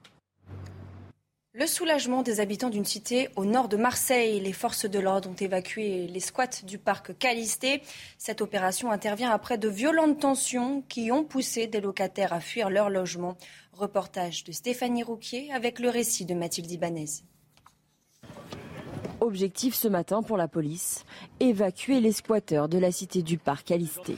Le 1.54 1.68
soulagement 1.68 2.22
des 2.22 2.40
habitants 2.40 2.70
d'une 2.70 2.86
cité 2.86 3.28
au 3.36 3.44
nord 3.44 3.68
de 3.68 3.76
Marseille. 3.76 4.40
Les 4.40 4.54
forces 4.54 4.86
de 4.86 5.00
l'ordre 5.00 5.30
ont 5.30 5.36
évacué 5.36 6.08
les 6.08 6.22
squats 6.22 6.64
du 6.64 6.78
parc 6.78 7.18
Calisté. 7.18 7.82
Cette 8.18 8.40
opération 8.40 8.90
intervient 8.90 9.32
après 9.32 9.58
de 9.58 9.68
violentes 9.68 10.22
tensions 10.22 10.82
qui 10.88 11.12
ont 11.12 11.26
poussé 11.26 11.68
des 11.68 11.82
locataires 11.82 12.32
à 12.32 12.40
fuir 12.40 12.70
leur 12.70 12.90
logement. 12.90 13.36
Reportage 13.74 14.46
de 14.46 14.54
Stéphanie 14.54 15.04
Rouquier 15.04 15.52
avec 15.52 15.80
le 15.80 15.90
récit 15.90 16.24
de 16.24 16.36
Mathilde 16.36 16.72
Ibanez. 16.72 17.10
Objectif 19.20 19.76
ce 19.76 19.90
matin 19.90 20.24
pour 20.24 20.38
la 20.38 20.48
police, 20.48 21.04
évacuer 21.42 22.00
les 22.00 22.14
squatteurs 22.14 22.70
de 22.70 22.78
la 22.78 22.94
cité 22.94 23.24
du 23.24 23.38
parc 23.38 23.72
Alisté. 23.72 24.16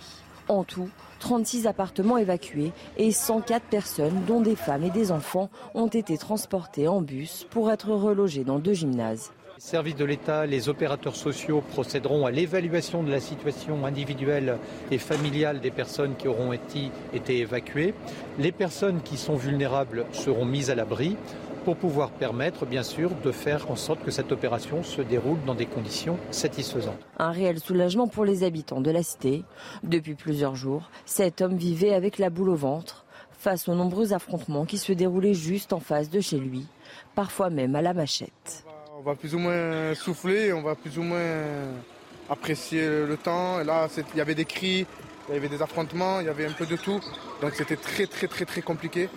En 0.49 0.63
tout, 0.63 0.89
36 1.19 1.67
appartements 1.67 2.17
évacués 2.17 2.73
et 2.97 3.11
104 3.11 3.63
personnes, 3.63 4.23
dont 4.27 4.41
des 4.41 4.57
femmes 4.57 4.83
et 4.83 4.89
des 4.89 5.11
enfants, 5.11 5.49
ont 5.73 5.87
été 5.87 6.17
transportées 6.17 6.87
en 6.87 7.01
bus 7.01 7.47
pour 7.49 7.71
être 7.71 7.89
relogées 7.89 8.43
dans 8.43 8.59
deux 8.59 8.73
gymnases. 8.73 9.31
Les 9.55 9.61
services 9.61 9.95
de 9.95 10.03
l'État, 10.03 10.45
les 10.45 10.67
opérateurs 10.67 11.15
sociaux 11.15 11.61
procéderont 11.61 12.25
à 12.25 12.31
l'évaluation 12.31 13.03
de 13.03 13.11
la 13.11 13.21
situation 13.21 13.85
individuelle 13.85 14.57
et 14.91 14.97
familiale 14.97 15.61
des 15.61 15.71
personnes 15.71 16.15
qui 16.17 16.27
auront 16.27 16.51
été, 16.51 16.91
évacuées. 17.29 17.93
Les 18.37 18.51
personnes 18.51 19.01
qui 19.01 19.15
sont 19.15 19.35
vulnérables 19.35 20.05
seront 20.11 20.45
mises 20.45 20.69
à 20.69 20.75
l'abri 20.75 21.15
pour 21.63 21.77
pouvoir 21.77 22.11
permettre, 22.11 22.65
bien 22.65 22.83
sûr, 22.83 23.11
de 23.23 23.31
faire 23.31 23.71
en 23.71 23.75
sorte 23.75 24.03
que 24.03 24.11
cette 24.11 24.31
opération 24.31 24.83
se 24.83 25.01
déroule 25.01 25.37
dans 25.45 25.55
des 25.55 25.65
conditions 25.65 26.17
satisfaisantes. 26.31 26.99
Un 27.17 27.31
réel 27.31 27.59
soulagement 27.59 28.07
pour 28.07 28.25
les 28.25 28.43
habitants 28.43 28.81
de 28.81 28.91
la 28.91 29.03
cité. 29.03 29.43
Depuis 29.83 30.15
plusieurs 30.15 30.55
jours, 30.55 30.89
cet 31.05 31.41
homme 31.41 31.55
vivait 31.55 31.93
avec 31.93 32.17
la 32.17 32.29
boule 32.29 32.49
au 32.49 32.55
ventre 32.55 33.05
face 33.31 33.67
aux 33.67 33.75
nombreux 33.75 34.13
affrontements 34.13 34.65
qui 34.65 34.77
se 34.77 34.93
déroulaient 34.93 35.33
juste 35.33 35.73
en 35.73 35.79
face 35.79 36.09
de 36.09 36.19
chez 36.21 36.37
lui, 36.37 36.65
parfois 37.15 37.49
même 37.49 37.75
à 37.75 37.81
la 37.81 37.93
machette. 37.93 38.65
On 38.97 39.01
va 39.01 39.15
plus 39.15 39.35
ou 39.35 39.39
moins 39.39 39.93
souffler, 39.95 40.53
on 40.53 40.61
va 40.61 40.75
plus 40.75 40.97
ou 40.97 41.03
moins 41.03 41.41
apprécier 42.29 42.87
le 42.87 43.17
temps. 43.17 43.57
là, 43.59 43.87
il 43.97 44.17
y 44.17 44.21
avait 44.21 44.35
des 44.35 44.45
cris, 44.45 44.85
il 45.29 45.35
y 45.35 45.37
avait 45.37 45.49
des 45.49 45.61
affrontements, 45.61 46.19
il 46.19 46.27
y 46.27 46.29
avait 46.29 46.45
un 46.45 46.51
peu 46.51 46.65
de 46.65 46.77
tout. 46.77 46.99
Donc 47.41 47.53
c'était 47.55 47.75
très 47.75 48.07
très 48.07 48.27
très 48.27 48.45
très 48.45 48.61
compliqué. 48.61 49.09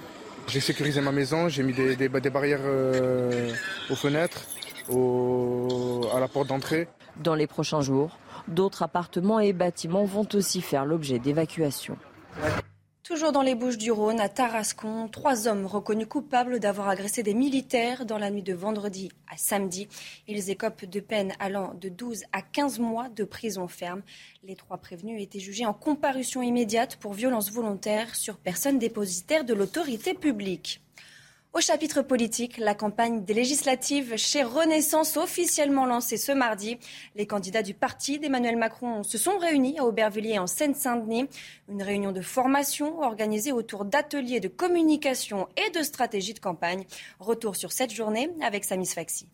J'ai 0.49 0.61
sécurisé 0.61 1.01
ma 1.01 1.13
maison, 1.13 1.49
j'ai 1.49 1.63
mis 1.63 1.73
des, 1.73 2.09
barrières 2.31 2.61
euh, 2.63 3.51
aux 3.91 3.97
fenêtres, 3.97 4.43
à 4.89 6.21
la 6.21 6.29
porte 6.29 6.49
d'entrée. 6.49 6.89
Dans 7.17 7.35
les 7.35 7.47
prochains 7.47 7.81
jours, 7.81 8.19
d'autres 8.47 8.83
appartements 8.83 9.41
et 9.41 9.53
bâtiments 9.53 10.05
vont 10.05 10.27
aussi 10.35 10.61
faire 10.61 10.85
l'objet 10.85 11.19
d'évacuation. 11.19 11.97
Toujours 13.07 13.31
dans 13.31 13.43
les 13.43 13.55
Bouches 13.55 13.79
du 13.79 13.93
Rhône, 13.93 14.19
à 14.19 14.29
Tarascon, 14.29 15.07
trois 15.07 15.47
hommes 15.47 15.65
reconnus 15.65 16.09
coupables 16.09 16.59
d'avoir 16.59 16.89
agressé 16.89 17.23
des 17.23 17.35
militaires 17.35 18.05
dans 18.05 18.19
la 18.19 18.33
nuit 18.33 18.43
de 18.43 18.53
vendredi 18.53 19.13
à 19.33 19.37
samedi. 19.37 19.87
Ils 20.27 20.51
écopent 20.51 20.87
de 20.87 20.99
peines 20.99 21.33
allant 21.39 21.75
de 21.75 21.89
12 21.89 22.25
à 22.33 22.43
15 22.43 22.81
mois 22.81 23.09
de 23.09 23.23
prison 23.23 23.69
ferme. 23.69 24.03
Les 24.43 24.57
trois 24.57 24.79
prévenus 24.79 25.23
étaient 25.23 25.39
jugés 25.39 25.67
en 25.67 25.73
comparution 25.73 26.43
immédiate 26.43 26.97
pour 26.97 27.13
violence 27.13 27.53
volontaire 27.53 28.17
sur 28.17 28.39
personne 28.39 28.81
dépositaire 28.81 29.45
de 29.45 29.55
l'autorité 29.55 30.13
publique. 30.13 30.81
Au 31.57 31.61
chapitre 31.61 32.03
politique, 32.03 32.59
la 32.59 32.75
campagne 32.75 33.25
des 33.25 33.33
législatives 33.33 34.19
chez 34.19 34.43
Renaissance 34.43 35.17
officiellement 35.17 35.87
lancée 35.87 36.19
ce 36.19 36.33
mardi. 36.33 36.77
Les 37.15 37.27
candidats 37.27 37.63
du 37.63 37.73
parti 37.73 38.19
d'Emmanuel 38.19 38.59
Macron 38.59 39.03
se 39.03 39.17
sont 39.17 39.39
réunis 39.39 39.79
à 39.79 39.87
Aubervilliers 39.87 40.39
en 40.39 40.47
Seine-Saint-Denis. 40.47 41.31
Une 41.71 41.83
réunion 41.83 42.13
de 42.13 42.21
formation 42.21 43.01
organisée 43.01 43.53
autour 43.53 43.87
d'ateliers 43.87 44.41
de 44.41 44.49
communication 44.49 45.49
et 45.57 45.71
de 45.71 45.83
stratégie 45.83 46.35
de 46.35 46.41
campagne. 46.41 46.85
Retour 47.21 47.57
sur 47.57 47.73
cette 47.73 47.91
journée 47.91 48.29
avec 48.43 48.67
Samis 48.67 48.89
Faxi. 48.89 49.27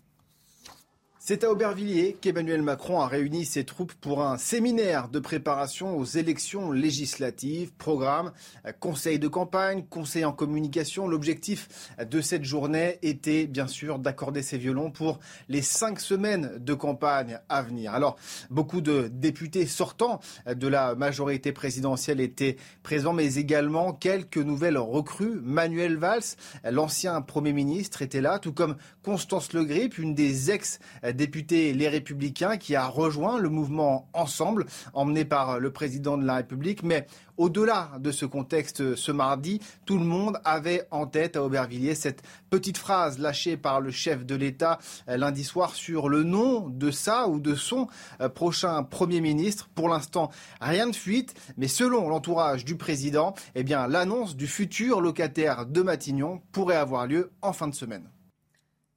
C'est 1.24 1.44
à 1.44 1.52
Aubervilliers 1.52 2.16
qu'Emmanuel 2.20 2.62
Macron 2.62 3.00
a 3.00 3.06
réuni 3.06 3.44
ses 3.44 3.62
troupes 3.62 3.92
pour 3.92 4.24
un 4.24 4.38
séminaire 4.38 5.08
de 5.08 5.20
préparation 5.20 5.96
aux 5.96 6.04
élections 6.04 6.72
législatives. 6.72 7.70
Programme, 7.78 8.32
conseil 8.80 9.20
de 9.20 9.28
campagne, 9.28 9.84
conseil 9.88 10.24
en 10.24 10.32
communication. 10.32 11.06
L'objectif 11.06 11.92
de 12.04 12.20
cette 12.20 12.42
journée 12.42 12.98
était 13.02 13.46
bien 13.46 13.68
sûr 13.68 14.00
d'accorder 14.00 14.42
ses 14.42 14.58
violons 14.58 14.90
pour 14.90 15.20
les 15.48 15.62
cinq 15.62 16.00
semaines 16.00 16.58
de 16.58 16.74
campagne 16.74 17.38
à 17.48 17.62
venir. 17.62 17.94
Alors, 17.94 18.16
beaucoup 18.50 18.80
de 18.80 19.06
députés 19.06 19.66
sortants 19.66 20.18
de 20.52 20.66
la 20.66 20.96
majorité 20.96 21.52
présidentielle 21.52 22.18
étaient 22.18 22.56
présents, 22.82 23.12
mais 23.12 23.36
également 23.36 23.92
quelques 23.92 24.38
nouvelles 24.38 24.76
recrues. 24.76 25.38
Manuel 25.40 25.98
Valls, 25.98 26.34
l'ancien 26.68 27.20
Premier 27.20 27.52
ministre, 27.52 28.02
était 28.02 28.20
là, 28.20 28.40
tout 28.40 28.52
comme 28.52 28.74
Constance 29.04 29.52
Le 29.52 29.64
Grip, 29.64 29.98
une 29.98 30.16
des 30.16 30.50
ex 30.50 30.80
député 31.12 31.72
Les 31.72 31.88
Républicains 31.88 32.56
qui 32.56 32.74
a 32.74 32.86
rejoint 32.86 33.38
le 33.38 33.48
mouvement 33.48 34.08
Ensemble, 34.12 34.66
emmené 34.94 35.24
par 35.24 35.58
le 35.58 35.72
président 35.72 36.18
de 36.18 36.24
la 36.24 36.36
République. 36.36 36.82
Mais 36.82 37.06
au-delà 37.36 37.92
de 37.98 38.12
ce 38.12 38.26
contexte 38.26 38.94
ce 38.94 39.12
mardi, 39.12 39.60
tout 39.86 39.98
le 39.98 40.04
monde 40.04 40.38
avait 40.44 40.86
en 40.90 41.06
tête 41.06 41.36
à 41.36 41.42
Aubervilliers 41.42 41.94
cette 41.94 42.22
petite 42.50 42.78
phrase 42.78 43.18
lâchée 43.18 43.56
par 43.56 43.80
le 43.80 43.90
chef 43.90 44.26
de 44.26 44.34
l'État 44.34 44.78
euh, 45.08 45.16
lundi 45.16 45.44
soir 45.44 45.74
sur 45.74 46.08
le 46.08 46.22
nom 46.22 46.68
de 46.68 46.90
ça 46.90 47.28
ou 47.28 47.40
de 47.40 47.54
son 47.54 47.88
euh, 48.20 48.28
prochain 48.28 48.82
Premier 48.82 49.20
ministre. 49.20 49.68
Pour 49.74 49.88
l'instant, 49.88 50.30
rien 50.60 50.86
de 50.86 50.94
fuite, 50.94 51.34
mais 51.56 51.68
selon 51.68 52.08
l'entourage 52.08 52.64
du 52.64 52.76
président, 52.76 53.34
eh 53.54 53.62
l'annonce 53.64 54.36
du 54.36 54.46
futur 54.46 55.00
locataire 55.00 55.66
de 55.66 55.82
Matignon 55.82 56.42
pourrait 56.52 56.76
avoir 56.76 57.06
lieu 57.06 57.32
en 57.40 57.52
fin 57.52 57.68
de 57.68 57.74
semaine. 57.74 58.08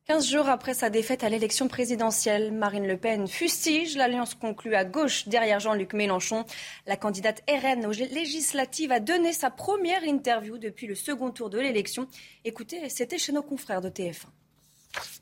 15 0.07 0.29
jours 0.29 0.49
après 0.49 0.75
sa 0.75 0.91
défaite 0.91 1.23
à 1.23 1.29
l'élection 1.29 1.67
présidentielle, 1.67 2.51
Marine 2.51 2.85
Le 2.85 2.95
Pen 2.95 3.27
fustige 3.27 3.97
l'alliance 3.97 4.35
conclue 4.35 4.75
à 4.75 4.85
gauche 4.85 5.27
derrière 5.27 5.59
Jean-Luc 5.59 5.93
Mélenchon. 5.93 6.45
La 6.85 6.95
candidate 6.95 7.41
RN 7.49 7.87
aux 7.87 7.91
législatives 7.91 8.91
a 8.91 8.99
donné 8.99 9.33
sa 9.33 9.49
première 9.49 10.03
interview 10.03 10.59
depuis 10.59 10.85
le 10.85 10.93
second 10.93 11.31
tour 11.31 11.49
de 11.49 11.57
l'élection. 11.57 12.07
Écoutez, 12.43 12.87
c'était 12.89 13.17
chez 13.17 13.31
nos 13.31 13.41
confrères 13.41 13.81
de 13.81 13.89
TF1. 13.89 14.25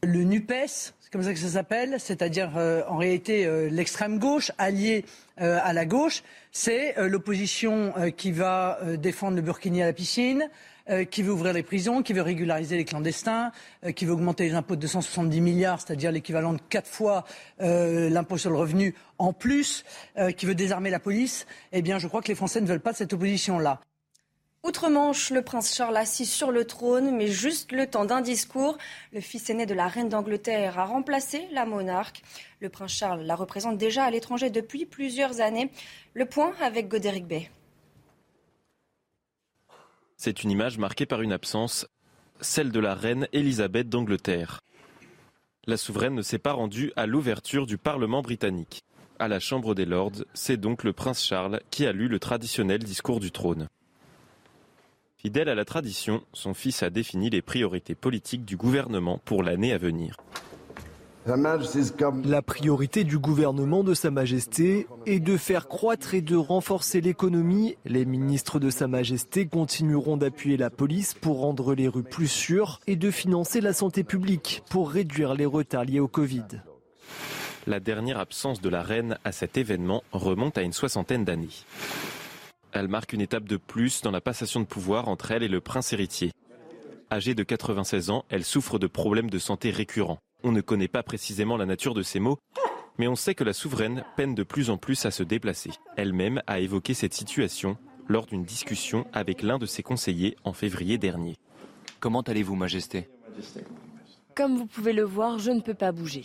Le 0.04 0.26
NUPES, 0.26 0.68
c'est 0.68 1.12
comme 1.14 1.24
ça 1.24 1.34
que 1.34 1.40
ça 1.40 1.48
s'appelle, 1.48 1.96
c'est-à-dire 1.98 2.58
euh, 2.58 2.84
en 2.90 2.98
réalité 2.98 3.46
euh, 3.46 3.70
l'extrême 3.70 4.20
gauche 4.20 4.52
alliée 4.58 5.06
euh, 5.40 5.60
à 5.64 5.72
la 5.72 5.86
gauche, 5.86 6.24
c'est 6.52 6.96
l'opposition 6.98 7.94
qui 8.18 8.32
va 8.32 8.80
défendre 8.98 9.38
le 9.38 9.42
Burkini 9.42 9.82
à 9.82 9.88
la 9.88 9.94
piscine, 9.94 10.50
euh, 10.90 11.06
qui 11.06 11.24
veut 11.24 11.32
ouvrir 11.32 11.54
les 11.54 11.64
prisons, 11.64 12.02
qui 12.02 12.12
veut 12.12 12.22
régulariser 12.22 12.76
les 12.76 12.84
clandestins, 12.84 13.54
euh, 13.86 13.94
qui 13.94 14.06
veut 14.06 14.12
augmenter 14.12 14.44
les 14.44 14.54
impôts 14.54 14.76
de 14.76 14.82
270 14.82 15.40
milliards, 15.40 15.80
c'est-à-dire 15.80 16.12
l'équivalent 16.12 16.52
de 16.52 16.62
quatre 16.70 16.90
fois 16.90 17.24
euh, 17.62 18.10
l'impôt 18.10 18.38
sur 18.38 18.50
le 18.50 18.58
revenu 18.58 18.94
en 19.18 19.32
plus, 19.32 19.86
qui 20.36 20.46
veut 20.46 20.56
désarmer 20.56 20.90
la 20.90 21.00
police, 21.00 21.46
eh 21.72 21.82
bien 21.82 21.98
je 21.98 22.08
crois 22.08 22.22
que 22.22 22.28
les 22.28 22.36
Français 22.36 22.60
ne 22.60 22.68
veulent 22.68 22.82
pas 22.82 22.92
de 22.92 22.98
cette 22.98 23.14
opposition-là. 23.14 23.80
Outre-Manche, 24.66 25.30
le 25.30 25.42
prince 25.42 25.74
Charles 25.74 25.96
assis 25.96 26.26
sur 26.26 26.52
le 26.52 26.66
trône, 26.66 27.16
mais 27.16 27.28
juste 27.28 27.72
le 27.72 27.88
temps 27.88 28.04
d'un 28.04 28.22
discours. 28.22 28.78
Le 29.14 29.22
fils 29.22 29.50
aîné 29.50 29.66
de 29.66 29.74
la 29.74 29.88
reine 29.88 30.10
d'Angleterre 30.10 30.80
a 30.80 30.86
remplacé 30.86 31.48
la 31.52 31.66
monarque. 31.66 32.22
Le 32.60 32.68
prince 32.68 32.92
Charles 32.92 33.24
la 33.24 33.36
représente 33.36 33.78
déjà 33.78 34.04
à 34.04 34.12
l'étranger 34.12 34.50
depuis 34.50 34.86
plusieurs 34.86 35.40
années. 35.40 35.70
Le 36.14 36.26
point 36.26 36.54
avec 36.62 36.90
Godéric 36.90 37.28
Bay. 37.28 37.50
C'est 40.26 40.46
une 40.46 40.52
image 40.52 40.78
marquée 40.78 41.06
par 41.06 41.22
une 41.22 41.34
absence, 41.34 41.86
celle 42.40 42.72
de 42.72 42.80
la 42.80 42.96
reine 42.96 43.28
Elisabeth 43.34 43.90
d'Angleterre. 43.90 44.62
La 45.68 45.76
souveraine 45.76 46.16
ne 46.16 46.22
s'est 46.22 46.40
pas 46.40 46.54
rendue 46.54 46.94
à 46.96 47.08
l'ouverture 47.08 47.68
du 47.68 47.78
Parlement 47.78 48.22
britannique. 48.22 48.86
À 49.20 49.28
la 49.28 49.42
Chambre 49.42 49.76
des 49.76 49.84
Lords, 49.84 50.24
c'est 50.34 50.56
donc 50.56 50.86
le 50.86 50.94
prince 50.94 51.22
Charles 51.22 51.60
qui 51.72 51.86
a 51.86 51.92
lu 51.92 52.08
le 52.08 52.20
traditionnel 52.20 52.82
discours 52.86 53.20
du 53.20 53.32
trône. 53.32 53.68
Fidèle 55.18 55.50
à 55.50 55.56
la 55.56 55.66
tradition, 55.66 56.24
son 56.32 56.54
fils 56.54 56.84
a 56.84 56.90
défini 56.90 57.30
les 57.30 57.42
priorités 57.42 57.94
politiques 57.94 58.46
du 58.46 58.56
gouvernement 58.56 59.20
pour 59.26 59.44
l'année 59.44 59.74
à 59.74 59.78
venir. 59.78 60.16
La 61.26 62.42
priorité 62.42 63.06
du 63.06 63.18
gouvernement 63.18 63.86
de 63.86 63.94
Sa 63.94 64.12
Majesté 64.12 64.88
est 65.06 65.22
de 65.22 65.38
faire 65.38 65.70
croître 65.70 66.14
et 66.14 66.22
de 66.22 66.36
renforcer 66.36 67.00
l'économie. 67.00 67.78
Les 67.86 68.04
ministres 68.04 68.60
de 68.60 68.70
Sa 68.70 68.90
Majesté 68.90 69.48
continueront 69.48 70.18
d'appuyer 70.18 70.58
la 70.58 70.70
police 70.70 71.14
pour 71.14 71.40
rendre 71.40 71.76
les 71.76 71.88
rues 71.88 72.04
plus 72.04 72.28
sûres 72.28 72.82
et 72.88 72.98
de 72.98 73.10
financer 73.10 73.62
la 73.62 73.72
santé 73.72 74.04
publique 74.04 74.64
pour 74.70 74.92
réduire 74.92 75.34
les 75.34 75.46
retards 75.46 75.86
liés 75.86 76.02
au 76.02 76.10
Covid. 76.10 76.44
La 77.68 77.80
dernière 77.80 78.20
absence 78.20 78.60
de 78.60 78.68
la 78.68 78.84
reine 78.84 79.18
à 79.24 79.32
cet 79.32 79.58
événement 79.58 80.04
remonte 80.12 80.58
à 80.58 80.64
une 80.64 80.74
soixantaine 80.74 81.24
d'années. 81.24 81.64
Elle 82.74 82.90
marque 82.90 83.14
une 83.14 83.22
étape 83.22 83.46
de 83.46 83.56
plus 83.56 84.02
dans 84.02 84.12
la 84.12 84.20
passation 84.20 84.60
de 84.60 84.66
pouvoir 84.66 85.08
entre 85.08 85.32
elle 85.32 85.44
et 85.44 85.48
le 85.48 85.62
prince 85.62 85.94
héritier. 85.94 86.34
Âgée 87.10 87.34
de 87.34 87.44
96 87.44 88.10
ans, 88.10 88.26
elle 88.28 88.44
souffre 88.44 88.78
de 88.78 88.88
problèmes 88.88 89.30
de 89.30 89.40
santé 89.40 89.72
récurrents. 89.72 90.20
On 90.44 90.52
ne 90.52 90.62
connaît 90.62 90.90
pas 90.90 91.04
précisément 91.04 91.56
la 91.56 91.66
nature 91.66 91.94
de 91.94 92.04
ces 92.04 92.20
mots, 92.20 92.38
mais 92.98 93.08
on 93.08 93.16
sait 93.16 93.34
que 93.34 93.46
la 93.46 93.54
souveraine 93.54 94.04
peine 94.18 94.36
de 94.36 94.44
plus 94.44 94.70
en 94.70 94.78
plus 94.78 95.06
à 95.06 95.12
se 95.12 95.24
déplacer. 95.24 95.72
Elle-même 95.96 96.42
a 96.48 96.60
évoqué 96.60 96.94
cette 96.94 97.14
situation 97.14 97.78
lors 98.10 98.26
d'une 98.26 98.44
discussion 98.44 99.06
avec 99.14 99.42
l'un 99.42 99.58
de 99.58 99.66
ses 99.66 99.84
conseillers 99.84 100.36
en 100.44 100.52
février 100.52 100.98
dernier. 100.98 101.38
Comment 102.02 102.22
allez-vous, 102.22 102.56
Majesté? 102.56 103.08
Comme 104.36 104.58
vous 104.58 104.66
pouvez 104.66 104.92
le 104.92 105.04
voir, 105.04 105.40
je 105.40 105.52
ne 105.52 105.62
peux 105.62 105.74
pas 105.74 105.94
bouger. 105.94 106.24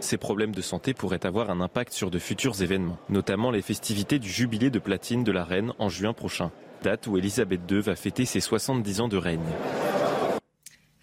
Ces 0.00 0.16
problèmes 0.16 0.54
de 0.54 0.60
santé 0.60 0.92
pourraient 0.94 1.24
avoir 1.24 1.50
un 1.50 1.60
impact 1.60 1.92
sur 1.92 2.10
de 2.10 2.18
futurs 2.18 2.60
événements, 2.60 2.98
notamment 3.08 3.52
les 3.52 3.62
festivités 3.62 4.18
du 4.18 4.28
jubilé 4.28 4.70
de 4.70 4.80
platine 4.80 5.22
de 5.22 5.30
la 5.30 5.44
reine 5.44 5.72
en 5.78 5.88
juin 5.88 6.12
prochain, 6.12 6.50
date 6.82 7.06
où 7.06 7.16
Elisabeth 7.16 7.60
II 7.70 7.80
va 7.80 7.94
fêter 7.94 8.24
ses 8.24 8.40
70 8.40 9.00
ans 9.02 9.08
de 9.08 9.16
règne. 9.16 9.40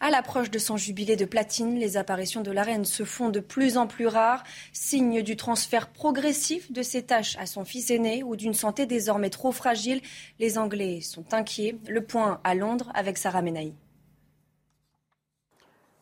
À 0.03 0.09
la 0.09 0.17
l'approche 0.17 0.49
de 0.49 0.57
son 0.57 0.77
jubilé 0.77 1.15
de 1.15 1.25
platine, 1.25 1.77
les 1.77 1.95
apparitions 1.95 2.41
de 2.41 2.49
la 2.49 2.63
reine 2.63 2.85
se 2.85 3.03
font 3.03 3.29
de 3.29 3.39
plus 3.39 3.77
en 3.77 3.85
plus 3.85 4.07
rares, 4.07 4.43
signe 4.73 5.21
du 5.21 5.35
transfert 5.35 5.89
progressif 5.89 6.71
de 6.71 6.81
ses 6.81 7.03
tâches 7.03 7.37
à 7.37 7.45
son 7.45 7.65
fils 7.65 7.91
aîné 7.91 8.23
ou 8.23 8.35
d'une 8.35 8.55
santé 8.55 8.87
désormais 8.87 9.29
trop 9.29 9.51
fragile. 9.51 10.01
Les 10.39 10.57
Anglais 10.57 11.01
sont 11.01 11.35
inquiets. 11.35 11.77
Le 11.87 12.03
point 12.03 12.41
à 12.43 12.55
Londres 12.55 12.91
avec 12.95 13.19
Sarah 13.19 13.43
Menaï. 13.43 13.75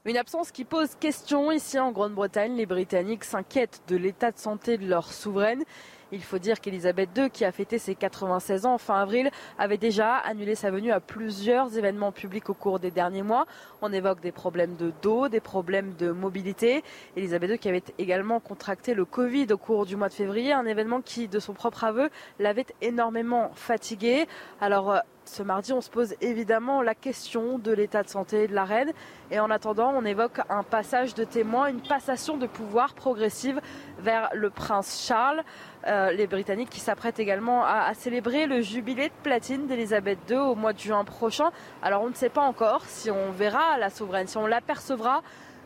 Une 0.05 0.15
absence 0.15 0.53
qui 0.53 0.63
pose 0.63 0.95
question 0.95 1.51
ici 1.51 1.77
en 1.77 1.91
Grande-Bretagne. 1.91 2.55
Les 2.55 2.65
Britanniques 2.65 3.25
s'inquiètent 3.25 3.81
de 3.89 3.97
l'état 3.97 4.31
de 4.31 4.39
santé 4.39 4.77
de 4.77 4.87
leur 4.87 5.11
souveraine. 5.11 5.65
Il 6.11 6.23
faut 6.23 6.39
dire 6.39 6.59
qu'Elisabeth 6.59 7.09
II, 7.15 7.29
qui 7.29 7.45
a 7.45 7.51
fêté 7.51 7.77
ses 7.77 7.93
96 7.93 8.65
ans 8.65 8.77
fin 8.77 8.95
avril, 8.95 9.29
avait 9.57 9.77
déjà 9.77 10.15
annulé 10.17 10.55
sa 10.55 10.71
venue 10.71 10.91
à 10.91 10.99
plusieurs 10.99 11.77
événements 11.77 12.11
publics 12.11 12.49
au 12.49 12.53
cours 12.53 12.79
des 12.79 12.89
derniers 12.89 13.21
mois. 13.21 13.45
On 13.81 13.93
évoque 13.93 14.19
des 14.19 14.31
problèmes 14.31 14.75
de 14.75 14.91
dos, 15.01 15.29
des 15.29 15.39
problèmes 15.39 15.93
de 15.95 16.11
mobilité. 16.11 16.83
Elisabeth 17.15 17.51
II 17.51 17.59
qui 17.59 17.69
avait 17.69 17.83
également 17.97 18.39
contracté 18.39 18.93
le 18.93 19.05
Covid 19.05 19.47
au 19.51 19.57
cours 19.57 19.85
du 19.85 19.95
mois 19.95 20.09
de 20.09 20.13
février, 20.13 20.51
un 20.51 20.65
événement 20.65 21.01
qui, 21.01 21.27
de 21.27 21.39
son 21.39 21.53
propre 21.53 21.83
aveu, 21.83 22.09
l'avait 22.39 22.65
énormément 22.81 23.51
fatiguée. 23.53 24.27
Alors, 24.61 24.91
euh, 24.91 24.99
ce 25.29 25.43
mardi, 25.43 25.73
on 25.73 25.81
se 25.81 25.89
pose 25.89 26.15
évidemment 26.21 26.81
la 26.81 26.95
question 26.95 27.59
de 27.59 27.71
l'état 27.71 28.01
de 28.01 28.09
santé 28.09 28.47
de 28.47 28.55
la 28.55 28.65
reine. 28.65 28.91
Et 29.31 29.39
en 29.39 29.51
attendant, 29.51 29.93
on 29.95 30.03
évoque 30.03 30.39
un 30.49 30.63
passage 30.63 31.13
de 31.13 31.23
témoin, 31.23 31.67
une 31.67 31.81
passation 31.81 32.37
de 32.37 32.47
pouvoir 32.47 32.93
progressive 32.95 33.61
vers 33.99 34.29
le 34.33 34.49
prince 34.49 35.05
Charles. 35.05 35.43
Euh, 35.87 36.11
les 36.11 36.25
Britanniques 36.25 36.71
qui 36.71 36.79
s'apprêtent 36.79 37.19
également 37.19 37.63
à, 37.63 37.93
célébrer 37.93 38.47
le 38.47 38.61
jubilé 38.61 39.09
de 39.09 39.13
platine 39.23 39.67
d'Elisabeth 39.67 40.19
II 40.29 40.37
au 40.37 40.55
mois 40.55 40.73
de 40.73 40.79
juin 40.79 41.03
prochain. 41.03 41.51
Alors 41.83 42.01
on 42.01 42.09
ne 42.09 42.15
sait 42.15 42.29
pas 42.29 42.41
encore 42.41 42.85
si 42.85 43.11
on 43.11 43.31
verra 43.31 43.77
la 43.77 43.89
souveraine, 43.89 44.27
si 44.27 44.37
on 44.37 44.47
l'apercevra 44.47 45.21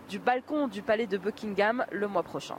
du 0.09 0.19
balcon 0.19 0.67
du 0.67 0.81
palais 0.81 1.07
de 1.07 1.17
Buckingham 1.17 1.85
le 1.91 2.07
mois 2.07 2.23
prochain. 2.23 2.57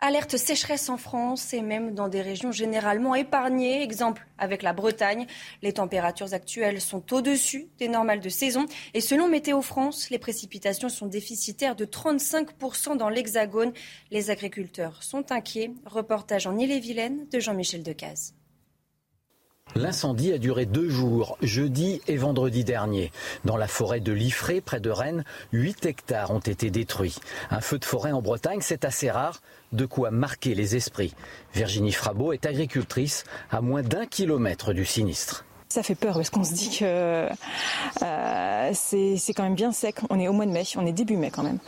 Alerte 0.00 0.36
sécheresse 0.36 0.90
en 0.90 0.98
France 0.98 1.54
et 1.54 1.62
même 1.62 1.94
dans 1.94 2.08
des 2.08 2.20
régions 2.20 2.52
généralement 2.52 3.14
épargnées. 3.14 3.82
Exemple 3.82 4.26
avec 4.36 4.62
la 4.62 4.74
Bretagne. 4.74 5.26
Les 5.62 5.72
températures 5.72 6.34
actuelles 6.34 6.82
sont 6.82 7.14
au-dessus 7.14 7.68
des 7.78 7.88
normales 7.88 8.20
de 8.20 8.28
saison. 8.28 8.66
Et 8.92 9.00
selon 9.00 9.26
Météo 9.26 9.62
France, 9.62 10.10
les 10.10 10.18
précipitations 10.18 10.90
sont 10.90 11.06
déficitaires 11.06 11.76
de 11.76 11.86
35% 11.86 12.98
dans 12.98 13.08
l'Hexagone. 13.08 13.72
Les 14.10 14.30
agriculteurs 14.30 15.02
sont 15.02 15.32
inquiets. 15.32 15.72
Reportage 15.86 16.46
en 16.46 16.58
Ille-et-Vilaine 16.58 17.26
de 17.32 17.40
Jean-Michel 17.40 17.82
Decaze. 17.82 18.35
L'incendie 19.76 20.32
a 20.32 20.38
duré 20.38 20.64
deux 20.64 20.88
jours, 20.88 21.36
jeudi 21.42 22.00
et 22.06 22.16
vendredi 22.16 22.64
dernier. 22.64 23.12
Dans 23.44 23.56
la 23.56 23.68
forêt 23.68 24.00
de 24.00 24.12
Liffré, 24.12 24.60
près 24.60 24.80
de 24.80 24.90
Rennes, 24.90 25.24
8 25.52 25.84
hectares 25.86 26.30
ont 26.30 26.38
été 26.38 26.70
détruits. 26.70 27.16
Un 27.50 27.60
feu 27.60 27.78
de 27.78 27.84
forêt 27.84 28.12
en 28.12 28.22
Bretagne, 28.22 28.60
c'est 28.62 28.84
assez 28.84 29.10
rare, 29.10 29.40
de 29.72 29.84
quoi 29.84 30.10
marquer 30.10 30.54
les 30.54 30.76
esprits. 30.76 31.14
Virginie 31.54 31.92
Frabeau 31.92 32.32
est 32.32 32.46
agricultrice 32.46 33.24
à 33.50 33.60
moins 33.60 33.82
d'un 33.82 34.06
kilomètre 34.06 34.72
du 34.72 34.84
sinistre. 34.84 35.45
Ça 35.68 35.82
fait 35.82 35.96
peur 35.96 36.14
parce 36.14 36.30
qu'on 36.30 36.44
se 36.44 36.54
dit 36.54 36.78
que 36.78 37.28
euh, 38.02 38.70
c'est 38.72 39.34
quand 39.34 39.42
même 39.42 39.56
bien 39.56 39.72
sec. 39.72 39.96
On 40.10 40.20
est 40.20 40.28
au 40.28 40.32
mois 40.32 40.46
de 40.46 40.52
mai, 40.52 40.62
on 40.76 40.86
est 40.86 40.92
début 40.92 41.16
mai 41.16 41.30
quand 41.30 41.42
même, 41.42 41.58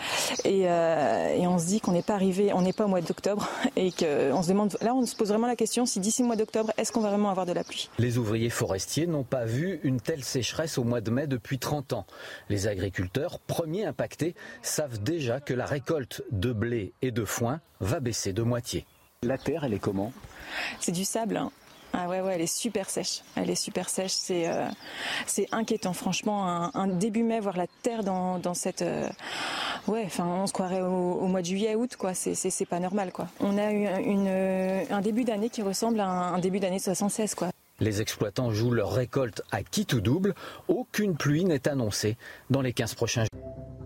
et, 0.45 0.69
euh, 0.69 1.35
et 1.37 1.47
on 1.47 1.59
se 1.59 1.67
dit 1.67 1.81
qu'on 1.81 1.93
n'est 1.93 2.03
pas 2.03 2.15
arrivé, 2.15 2.53
on 2.53 2.63
n'est 2.63 2.73
pas 2.73 2.85
au 2.85 2.89
mois 2.89 3.01
d'octobre, 3.01 3.49
et 3.77 3.91
qu'on 3.91 4.43
se 4.43 4.49
demande. 4.49 4.77
Là, 4.81 4.95
on 4.95 5.05
se 5.05 5.17
pose 5.17 5.29
vraiment 5.29 5.49
la 5.49 5.57
question 5.57 5.85
si 5.85 5.99
d'ici 5.99 6.23
le 6.23 6.29
mois 6.29 6.37
d'octobre, 6.37 6.73
est-ce 6.79 6.93
qu'on 6.93 7.01
va 7.01 7.09
vraiment 7.09 7.31
avoir 7.31 7.45
de 7.45 7.53
la 7.53 7.65
pluie? 7.65 7.91
Les 7.99 8.19
ouvriers 8.19 8.51
forestiers 8.51 9.07
n'ont 9.07 9.25
pas 9.25 9.45
vu 9.45 9.81
une 9.83 10.01
telle 10.01 10.23
sécheresse 10.23 10.79
au 10.79 10.85
mois 10.85 11.01
de 11.01 11.11
mai 11.11 11.27
depuis 11.27 11.59
30 11.59 11.93
ans. 11.93 12.07
Les 12.49 12.69
agriculteurs, 12.69 13.41
premiers 13.41 13.85
impactés, 13.85 14.35
savent 14.63 15.03
déjà 15.03 15.41
que 15.41 15.55
la 15.55 15.67
récolte 15.67 16.23
de 16.31 16.53
blé 16.53 16.93
et 17.03 17.11
de 17.11 17.25
foin 17.25 17.61
va 17.81 17.99
baisser 18.01 18.33
de 18.33 18.43
moitié. 18.43 18.87
La 19.25 19.39
terre, 19.39 19.65
elle 19.65 19.75
est 19.75 19.81
comment? 19.81 20.13
C'est 20.79 20.93
du 20.93 21.05
sable. 21.05 21.41
Ah 21.93 22.09
ouais, 22.09 22.21
ouais, 22.21 22.35
elle 22.35 22.41
est 22.43 22.47
super 22.47 22.91
sèche. 22.91 23.23
Elle 23.35 23.51
est 23.51 23.55
super 23.55 23.89
sèche. 23.89 24.13
C'est 24.13 24.49
euh, 24.49 24.67
inquiétant, 25.53 25.93
franchement. 25.93 26.71
Un, 26.75 26.87
début 26.87 27.23
mai, 27.23 27.41
voir 27.41 27.57
la 27.57 27.67
terre 27.83 28.05
dans, 28.05 28.39
dans 28.39 28.55
cette. 28.55 28.83
Euh, 28.83 29.09
ouais, 29.87 30.03
enfin, 30.07 30.27
on 30.27 30.47
se 30.47 30.53
croirait 30.53 30.83
au, 30.83 31.27
mois 31.27 31.41
de 31.41 31.47
juillet, 31.47 31.75
août, 31.75 31.97
quoi. 31.97 32.15
C'est 32.15 32.67
pas 32.67 32.81
normal, 32.81 33.13
quoi. 33.13 33.29
On 33.41 33.57
a 33.59 33.73
eu 33.73 33.87
une, 34.03 34.29
un 34.91 35.01
début 35.01 35.25
d'année 35.25 35.51
qui 35.51 35.63
ressemble 35.63 36.01
à 36.01 36.09
un, 36.09 36.39
début 36.39 36.61
d'année 36.61 36.79
76, 36.79 37.35
quoi. 37.35 37.49
Les 37.81 38.01
exploitants 38.01 38.51
jouent 38.51 38.73
leur 38.73 38.93
récolte 38.93 39.43
à 39.53 39.63
qui 39.63 39.87
tout 39.87 40.01
double. 40.01 40.35
Aucune 40.67 41.17
pluie 41.17 41.45
n'est 41.45 41.69
annoncée 41.69 42.17
dans 42.51 42.61
les 42.61 42.73
15 42.73 42.95
prochains 42.95 43.25
jours. 43.33 43.78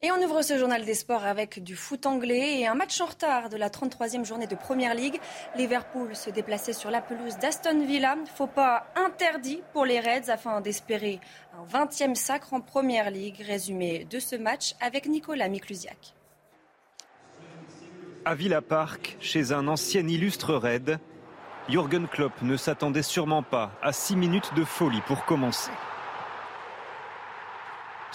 Et 0.00 0.12
on 0.12 0.22
ouvre 0.22 0.42
ce 0.42 0.56
journal 0.56 0.84
des 0.84 0.94
sports 0.94 1.24
avec 1.24 1.60
du 1.60 1.74
foot 1.74 2.06
anglais 2.06 2.60
et 2.60 2.68
un 2.68 2.76
match 2.76 3.00
en 3.00 3.06
retard 3.06 3.48
de 3.48 3.56
la 3.56 3.68
33e 3.68 4.24
journée 4.24 4.46
de 4.46 4.54
Première 4.54 4.94
Ligue. 4.94 5.18
Liverpool 5.56 6.14
se 6.14 6.30
déplaçait 6.30 6.72
sur 6.72 6.92
la 6.92 7.00
pelouse 7.00 7.36
d'Aston 7.38 7.84
Villa. 7.84 8.16
Faut 8.36 8.46
pas 8.46 8.86
interdit 8.94 9.60
pour 9.72 9.84
les 9.84 9.98
Reds 9.98 10.30
afin 10.30 10.60
d'espérer 10.60 11.18
un 11.52 11.66
20e 11.66 12.14
sacre 12.14 12.52
en 12.54 12.60
Première 12.60 13.10
Ligue. 13.10 13.42
Résumé 13.44 14.04
de 14.08 14.20
ce 14.20 14.36
match 14.36 14.76
avec 14.80 15.06
Nicolas 15.06 15.48
Miklusiak. 15.48 16.14
À 18.24 18.36
Villa 18.36 18.62
Park, 18.62 19.16
chez 19.18 19.50
un 19.50 19.66
ancien 19.66 20.06
illustre 20.06 20.54
Red, 20.54 21.00
Jürgen 21.68 22.06
Klopp 22.06 22.40
ne 22.42 22.56
s'attendait 22.56 23.02
sûrement 23.02 23.42
pas 23.42 23.72
à 23.82 23.92
6 23.92 24.14
minutes 24.14 24.54
de 24.54 24.64
folie 24.64 25.02
pour 25.08 25.24
commencer. 25.24 25.72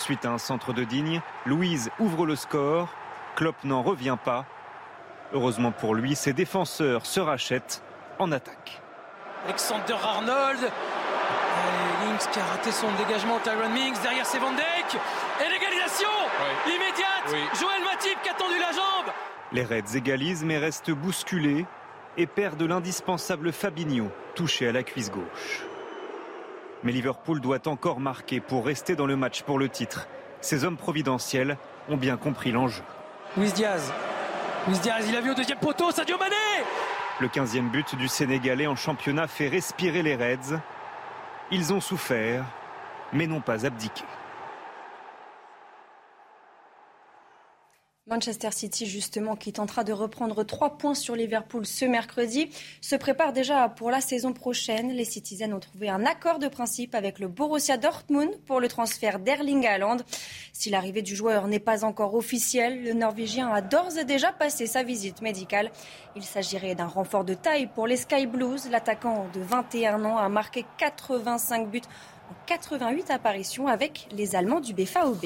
Suite 0.03 0.25
à 0.25 0.31
un 0.31 0.37
centre 0.37 0.73
de 0.73 0.83
digne, 0.83 1.21
Louise 1.45 1.89
ouvre 1.97 2.25
le 2.25 2.35
score. 2.35 2.89
Klopp 3.37 3.55
n'en 3.63 3.81
revient 3.81 4.17
pas. 4.21 4.43
Heureusement 5.31 5.71
pour 5.71 5.95
lui, 5.95 6.13
ses 6.13 6.33
défenseurs 6.33 7.05
se 7.05 7.21
rachètent 7.21 7.81
en 8.19 8.33
attaque. 8.33 8.81
Alexander 9.45 9.95
Arnold. 10.03 10.59
Et 10.59 12.05
Links 12.05 12.29
qui 12.33 12.37
a 12.37 12.43
raté 12.43 12.73
son 12.73 12.87
dégagement. 12.97 13.39
Tyron 13.45 13.69
Mings 13.69 13.95
derrière 14.03 14.25
c'est 14.25 14.39
Van 14.39 14.51
Dijk. 14.51 14.99
Et 15.39 15.49
l'égalisation 15.49 16.09
immédiate. 16.67 17.57
Joël 17.57 17.81
Matip 17.85 18.21
qui 18.21 18.29
a 18.29 18.33
tendu 18.33 18.59
la 18.59 18.73
jambe. 18.73 19.13
Les 19.53 19.63
Reds 19.63 19.95
égalisent 19.95 20.43
mais 20.43 20.57
restent 20.57 20.91
bousculés 20.91 21.65
et 22.17 22.27
perdent 22.27 22.63
l'indispensable 22.63 23.53
Fabinho, 23.53 24.11
touché 24.35 24.67
à 24.67 24.73
la 24.73 24.83
cuisse 24.83 25.09
gauche. 25.09 25.63
Mais 26.83 26.91
Liverpool 26.91 27.39
doit 27.39 27.67
encore 27.67 27.99
marquer 27.99 28.39
pour 28.39 28.65
rester 28.65 28.95
dans 28.95 29.05
le 29.05 29.15
match 29.15 29.43
pour 29.43 29.57
le 29.57 29.69
titre. 29.69 30.07
Ces 30.41 30.65
hommes 30.65 30.77
providentiels 30.77 31.57
ont 31.89 31.97
bien 31.97 32.17
compris 32.17 32.51
l'enjeu. 32.51 32.83
Luis 33.37 33.51
Diaz. 33.53 33.93
Luis 34.67 34.79
Diaz, 34.79 35.05
il 35.07 35.15
a 35.15 35.21
vu 35.21 35.31
au 35.31 35.35
deuxième 35.35 35.59
poteau, 35.59 35.91
Sadio 35.91 36.17
Mané 36.17 36.35
Le 37.21 37.27
15e 37.27 37.69
but 37.69 37.95
du 37.95 38.07
Sénégalais 38.07 38.67
en 38.67 38.75
championnat 38.75 39.27
fait 39.27 39.47
respirer 39.47 40.03
les 40.03 40.15
Reds. 40.15 40.59
Ils 41.51 41.73
ont 41.73 41.81
souffert, 41.81 42.43
mais 43.13 43.27
n'ont 43.27 43.41
pas 43.41 43.65
abdiqué. 43.65 44.03
Manchester 48.13 48.51
City, 48.51 48.85
justement, 48.85 49.35
qui 49.35 49.51
tentera 49.53 49.83
de 49.83 49.91
reprendre 49.91 50.43
trois 50.43 50.77
points 50.77 50.93
sur 50.93 51.15
Liverpool 51.15 51.65
ce 51.65 51.83
mercredi, 51.85 52.47
se 52.79 52.95
prépare 52.95 53.33
déjà 53.33 53.67
pour 53.69 53.89
la 53.89 54.01
saison 54.01 54.33
prochaine. 54.33 54.91
Les 54.91 55.03
Citizens 55.03 55.51
ont 55.51 55.59
trouvé 55.59 55.89
un 55.89 56.05
accord 56.05 56.37
de 56.37 56.47
principe 56.47 56.93
avec 56.93 57.17
le 57.17 57.27
Borussia 57.27 57.77
Dortmund 57.77 58.29
pour 58.45 58.59
le 58.59 58.67
transfert 58.67 59.17
d'Erling 59.17 59.65
Haaland. 59.65 59.97
Si 60.51 60.69
l'arrivée 60.69 61.01
du 61.01 61.15
joueur 61.15 61.47
n'est 61.47 61.57
pas 61.57 61.83
encore 61.83 62.13
officielle, 62.13 62.83
le 62.83 62.93
Norvégien 62.93 63.51
a 63.51 63.61
d'ores 63.61 63.97
et 63.97 64.05
déjà 64.05 64.31
passé 64.31 64.67
sa 64.67 64.83
visite 64.83 65.23
médicale. 65.23 65.71
Il 66.15 66.23
s'agirait 66.23 66.75
d'un 66.75 66.85
renfort 66.85 67.23
de 67.23 67.33
taille 67.33 67.65
pour 67.65 67.87
les 67.87 67.97
Sky 67.97 68.27
Blues. 68.27 68.69
L'attaquant 68.69 69.25
de 69.33 69.41
21 69.41 70.05
ans 70.05 70.19
a 70.19 70.29
marqué 70.29 70.65
85 70.77 71.67
buts 71.67 71.81
en 72.29 72.35
88 72.45 73.09
apparitions 73.09 73.67
avec 73.67 74.07
les 74.11 74.35
Allemands 74.35 74.59
du 74.59 74.75
BFAOB. 74.75 75.25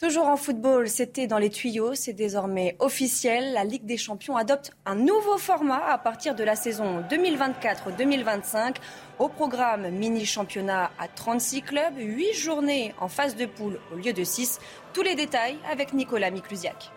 Toujours 0.00 0.28
en 0.28 0.36
football, 0.36 0.88
c'était 0.88 1.26
dans 1.26 1.38
les 1.38 1.50
tuyaux, 1.50 1.96
c'est 1.96 2.12
désormais 2.12 2.76
officiel. 2.78 3.52
La 3.52 3.64
Ligue 3.64 3.84
des 3.84 3.96
Champions 3.96 4.36
adopte 4.36 4.70
un 4.86 4.94
nouveau 4.94 5.38
format 5.38 5.84
à 5.90 5.98
partir 5.98 6.36
de 6.36 6.44
la 6.44 6.54
saison 6.54 7.02
2024-2025. 7.10 8.76
Au 9.18 9.28
programme 9.28 9.90
mini-championnat 9.90 10.92
à 11.00 11.08
36 11.08 11.62
clubs, 11.62 11.96
8 11.96 12.32
journées 12.32 12.94
en 13.00 13.08
phase 13.08 13.34
de 13.34 13.46
poule 13.46 13.80
au 13.92 13.96
lieu 13.96 14.12
de 14.12 14.22
6. 14.22 14.60
Tous 14.94 15.02
les 15.02 15.16
détails 15.16 15.58
avec 15.68 15.92
Nicolas 15.92 16.30
Miklusiak. 16.30 16.92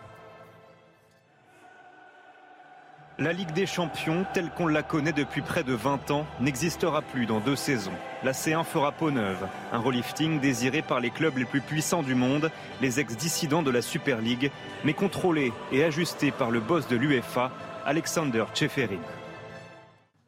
La 3.22 3.32
Ligue 3.32 3.52
des 3.52 3.66
Champions, 3.66 4.26
telle 4.34 4.50
qu'on 4.50 4.66
la 4.66 4.82
connaît 4.82 5.12
depuis 5.12 5.42
près 5.42 5.62
de 5.62 5.74
20 5.74 6.10
ans, 6.10 6.26
n'existera 6.40 7.02
plus 7.02 7.24
dans 7.24 7.38
deux 7.38 7.54
saisons. 7.54 7.92
La 8.24 8.32
C1 8.32 8.64
fera 8.64 8.90
peau 8.90 9.12
neuve, 9.12 9.46
un 9.70 9.78
relifting 9.78 10.40
désiré 10.40 10.82
par 10.82 10.98
les 10.98 11.10
clubs 11.10 11.36
les 11.36 11.44
plus 11.44 11.60
puissants 11.60 12.02
du 12.02 12.16
monde, 12.16 12.50
les 12.80 12.98
ex-dissidents 12.98 13.62
de 13.62 13.70
la 13.70 13.80
Super 13.80 14.20
League, 14.20 14.50
mais 14.82 14.92
contrôlé 14.92 15.52
et 15.70 15.84
ajusté 15.84 16.32
par 16.32 16.50
le 16.50 16.58
boss 16.58 16.88
de 16.88 16.96
l'UEFA, 16.96 17.52
Alexander 17.86 18.44
Tcheferin. 18.52 18.98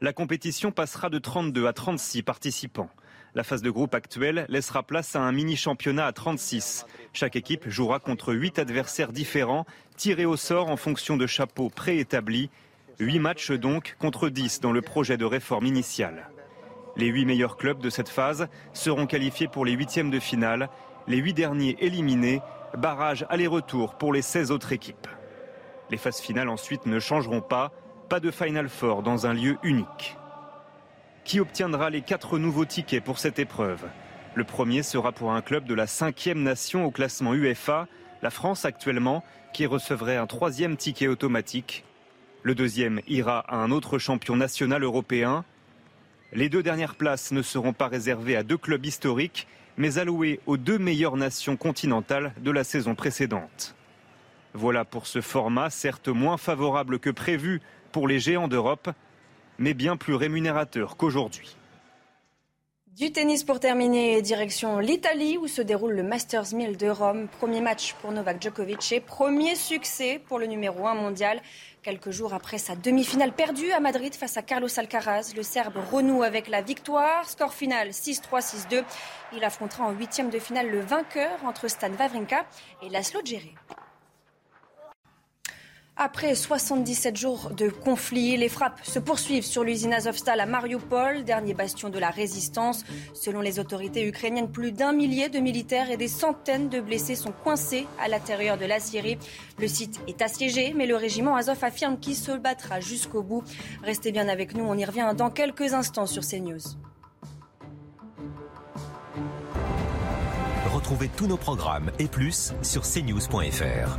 La 0.01 0.13
compétition 0.13 0.71
passera 0.71 1.11
de 1.11 1.19
32 1.19 1.67
à 1.67 1.73
36 1.73 2.23
participants. 2.23 2.91
La 3.35 3.43
phase 3.43 3.63
de 3.63 3.71
groupe 3.71 3.97
actuelle 3.97 4.47
laissera 4.49 4.85
place 4.85 5.17
à 5.17 5.21
un 5.23 5.33
mini-championnat 5.33 6.07
à 6.07 6.13
36. 6.13 6.87
Chaque 7.13 7.35
équipe 7.35 7.69
jouera 7.69 7.99
contre 7.99 8.33
8 8.33 8.61
adversaires 8.61 9.11
différents, 9.11 9.67
tirés 9.97 10.27
au 10.27 10.37
sort 10.37 10.71
en 10.71 10.77
fonction 10.77 11.17
de 11.17 11.27
chapeaux 11.27 11.71
préétablis. 11.71 12.51
8 13.01 13.19
matchs 13.19 13.51
donc 13.53 13.97
contre 13.99 14.29
10 14.29 14.61
dans 14.61 14.73
le 14.73 14.83
projet 14.83 15.17
de 15.17 15.25
réforme 15.25 15.67
initiale. 15.67 16.31
Les 16.97 17.07
8 17.07 17.25
meilleurs 17.25 17.57
clubs 17.57 17.81
de 17.81 17.91
cette 17.91 18.09
phase 18.09 18.49
seront 18.73 19.07
qualifiés 19.07 19.49
pour 19.49 19.65
les 19.65 19.73
huitièmes 19.73 20.11
de 20.11 20.21
finale. 20.21 20.69
Les 21.09 21.17
8 21.17 21.35
derniers 21.35 21.77
éliminés, 21.81 22.41
barrage 22.77 23.27
aller-retour 23.29 23.97
pour 23.99 24.13
les 24.13 24.23
16 24.23 24.51
autres 24.51 24.73
équipes. 24.73 25.09
Les 25.91 25.97
phases 25.97 26.21
finales 26.21 26.49
ensuite 26.49 26.87
ne 26.87 27.01
changeront 27.01 27.41
pas. 27.41 27.73
Pas 28.09 28.21
de 28.21 28.31
Final 28.31 28.69
Four 28.69 29.03
dans 29.03 29.27
un 29.27 29.35
lieu 29.35 29.57
unique 29.63 30.17
qui 31.25 31.41
obtiendra 31.41 31.91
les 31.91 32.03
quatre 32.03 32.39
nouveaux 32.39 32.67
tickets 32.67 33.03
pour 33.03 33.19
cette 33.19 33.39
épreuve? 33.39 33.83
Le 34.35 34.45
premier 34.45 34.83
sera 34.83 35.13
pour 35.13 35.33
un 35.33 35.41
club 35.41 35.65
de 35.65 35.75
la 35.75 35.87
cinquième 35.87 36.43
nation 36.43 36.85
au 36.85 36.91
classement 36.91 37.35
UEFA, 37.35 37.87
la 38.23 38.31
France 38.31 38.65
actuellement, 38.65 39.25
qui 39.53 39.67
recevrait 39.67 40.17
un 40.17 40.27
troisième 40.27 40.77
ticket 40.77 41.09
automatique. 41.09 41.85
Le 42.45 42.55
deuxième 42.55 43.01
ira 43.09 43.39
à 43.49 43.57
un 43.57 43.71
autre 43.71 43.99
champion 43.99 44.37
national 44.37 44.83
européen. 44.83 45.47
Les 46.35 46.51
deux 46.51 46.63
dernières 46.63 46.95
places 46.95 47.33
ne 47.33 47.41
seront 47.41 47.73
pas 47.73 47.89
réservées 47.89 48.37
à 48.37 48.43
deux 48.43 48.59
clubs 48.59 48.85
historiques, 48.85 49.49
mais 49.79 49.97
allouées 49.97 50.41
aux 50.45 50.59
deux 50.59 50.77
meilleures 50.77 51.17
nations 51.17 51.57
continentales 51.57 52.35
de 52.43 52.51
la 52.51 52.63
saison 52.63 52.95
précédente. 52.95 53.75
Voilà 54.53 54.85
pour 54.85 55.07
ce 55.07 55.23
format, 55.23 55.71
certes 55.71 56.09
moins 56.09 56.37
favorable 56.37 56.99
que 56.99 57.09
prévu 57.09 57.63
pour 57.93 58.09
les 58.09 58.21
géants 58.21 58.47
d'Europe, 58.47 58.91
mais 59.59 59.73
bien 59.73 59.97
plus 59.97 60.15
rémunérateur 60.15 60.99
qu'aujourd'hui. 60.99 61.57
Du 62.97 63.11
tennis 63.11 63.43
pour 63.43 63.59
terminer, 63.59 64.23
direction 64.23 64.79
l'Italie 64.79 65.37
où 65.37 65.49
se 65.49 65.61
déroule 65.61 65.95
le 65.95 66.05
Masters 66.05 66.55
1000 66.55 66.77
de 66.77 66.89
Rome. 66.89 67.27
Premier 67.41 67.61
match 67.61 67.95
pour 67.95 68.13
Novak 68.13 68.41
Djokovic 68.41 68.93
et 68.93 69.01
premier 69.01 69.57
succès 69.57 70.21
pour 70.29 70.39
le 70.39 70.47
numéro 70.47 70.87
1 70.87 70.95
mondial. 70.95 71.43
Quelques 71.83 72.13
jours 72.13 72.35
après 72.35 72.59
sa 72.59 72.77
demi-finale 72.77 73.33
perdue 73.33 73.73
à 73.73 73.81
Madrid 73.81 74.15
face 74.15 74.37
à 74.37 74.43
Carlos 74.43 74.69
Alcaraz, 74.77 75.33
le 75.35 75.43
Serbe 75.43 75.75
renoue 75.91 76.23
avec 76.23 76.47
la 76.47 76.63
victoire. 76.63 77.29
Score 77.29 77.53
final 77.53 77.89
6-3, 77.89 78.69
6-2. 78.71 78.85
Il 79.33 79.43
affrontera 79.43 79.87
en 79.87 79.91
huitième 79.91 80.31
de 80.31 80.39
finale 80.39 80.71
le 80.71 80.79
vainqueur 80.79 81.33
entre 81.45 81.67
Stan 81.67 81.91
Wawrinka 81.99 82.47
et 82.81 82.91
Laszlo 82.91 83.23
Djere. 83.25 83.51
Après 85.97 86.35
77 86.35 87.17
jours 87.17 87.51
de 87.57 87.69
conflit, 87.69 88.37
les 88.37 88.49
frappes 88.49 88.81
se 88.83 88.99
poursuivent 88.99 89.45
sur 89.45 89.63
l'usine 89.63 89.93
Azovstal 89.93 90.41
à 90.41 90.47
Mariupol, 90.47 91.23
dernier 91.23 91.55
bastion 91.55 91.89
de 91.89 92.01
la 92.01 92.11
résistance. 92.11 92.85
Selon 93.15 93.41
les 93.41 93.61
autorités 93.61 94.05
ukrainiennes, 94.05 94.51
plus 94.51 94.73
d'un 94.73 94.93
millier 94.93 95.29
de 95.29 95.39
militaires 95.39 95.93
et 95.93 95.97
des 95.97 96.09
centaines 96.09 96.69
de 96.69 96.81
blessés 96.81 97.15
sont 97.15 97.31
coincés 97.31 97.87
à 98.01 98.09
l'intérieur 98.09 98.59
de 98.59 98.65
la 98.65 98.81
Syrie. 98.81 99.19
Le 99.61 99.69
site 99.69 100.01
est 100.09 100.21
assiégé, 100.21 100.73
mais 100.75 100.87
le 100.87 100.97
régiment 100.97 101.37
Azov 101.37 101.63
affirme 101.63 101.97
qu'il 102.01 102.17
se 102.17 102.33
battra 102.33 102.81
jusqu'au 102.81 103.23
bout. 103.23 103.45
Restez 103.85 104.11
bien 104.11 104.27
avec 104.29 104.57
nous, 104.57 104.65
on 104.65 104.77
y 104.77 104.85
revient 104.85 105.13
dans 105.17 105.31
quelques 105.31 105.75
instants 105.75 106.07
sur 106.07 106.25
CNews. 106.27 106.59
Retrouvez 110.73 111.09
tous 111.17 111.29
nos 111.29 111.37
programmes 111.37 111.93
et 112.01 112.09
plus 112.09 112.53
sur 112.63 112.83
cnews.fr. 112.83 113.97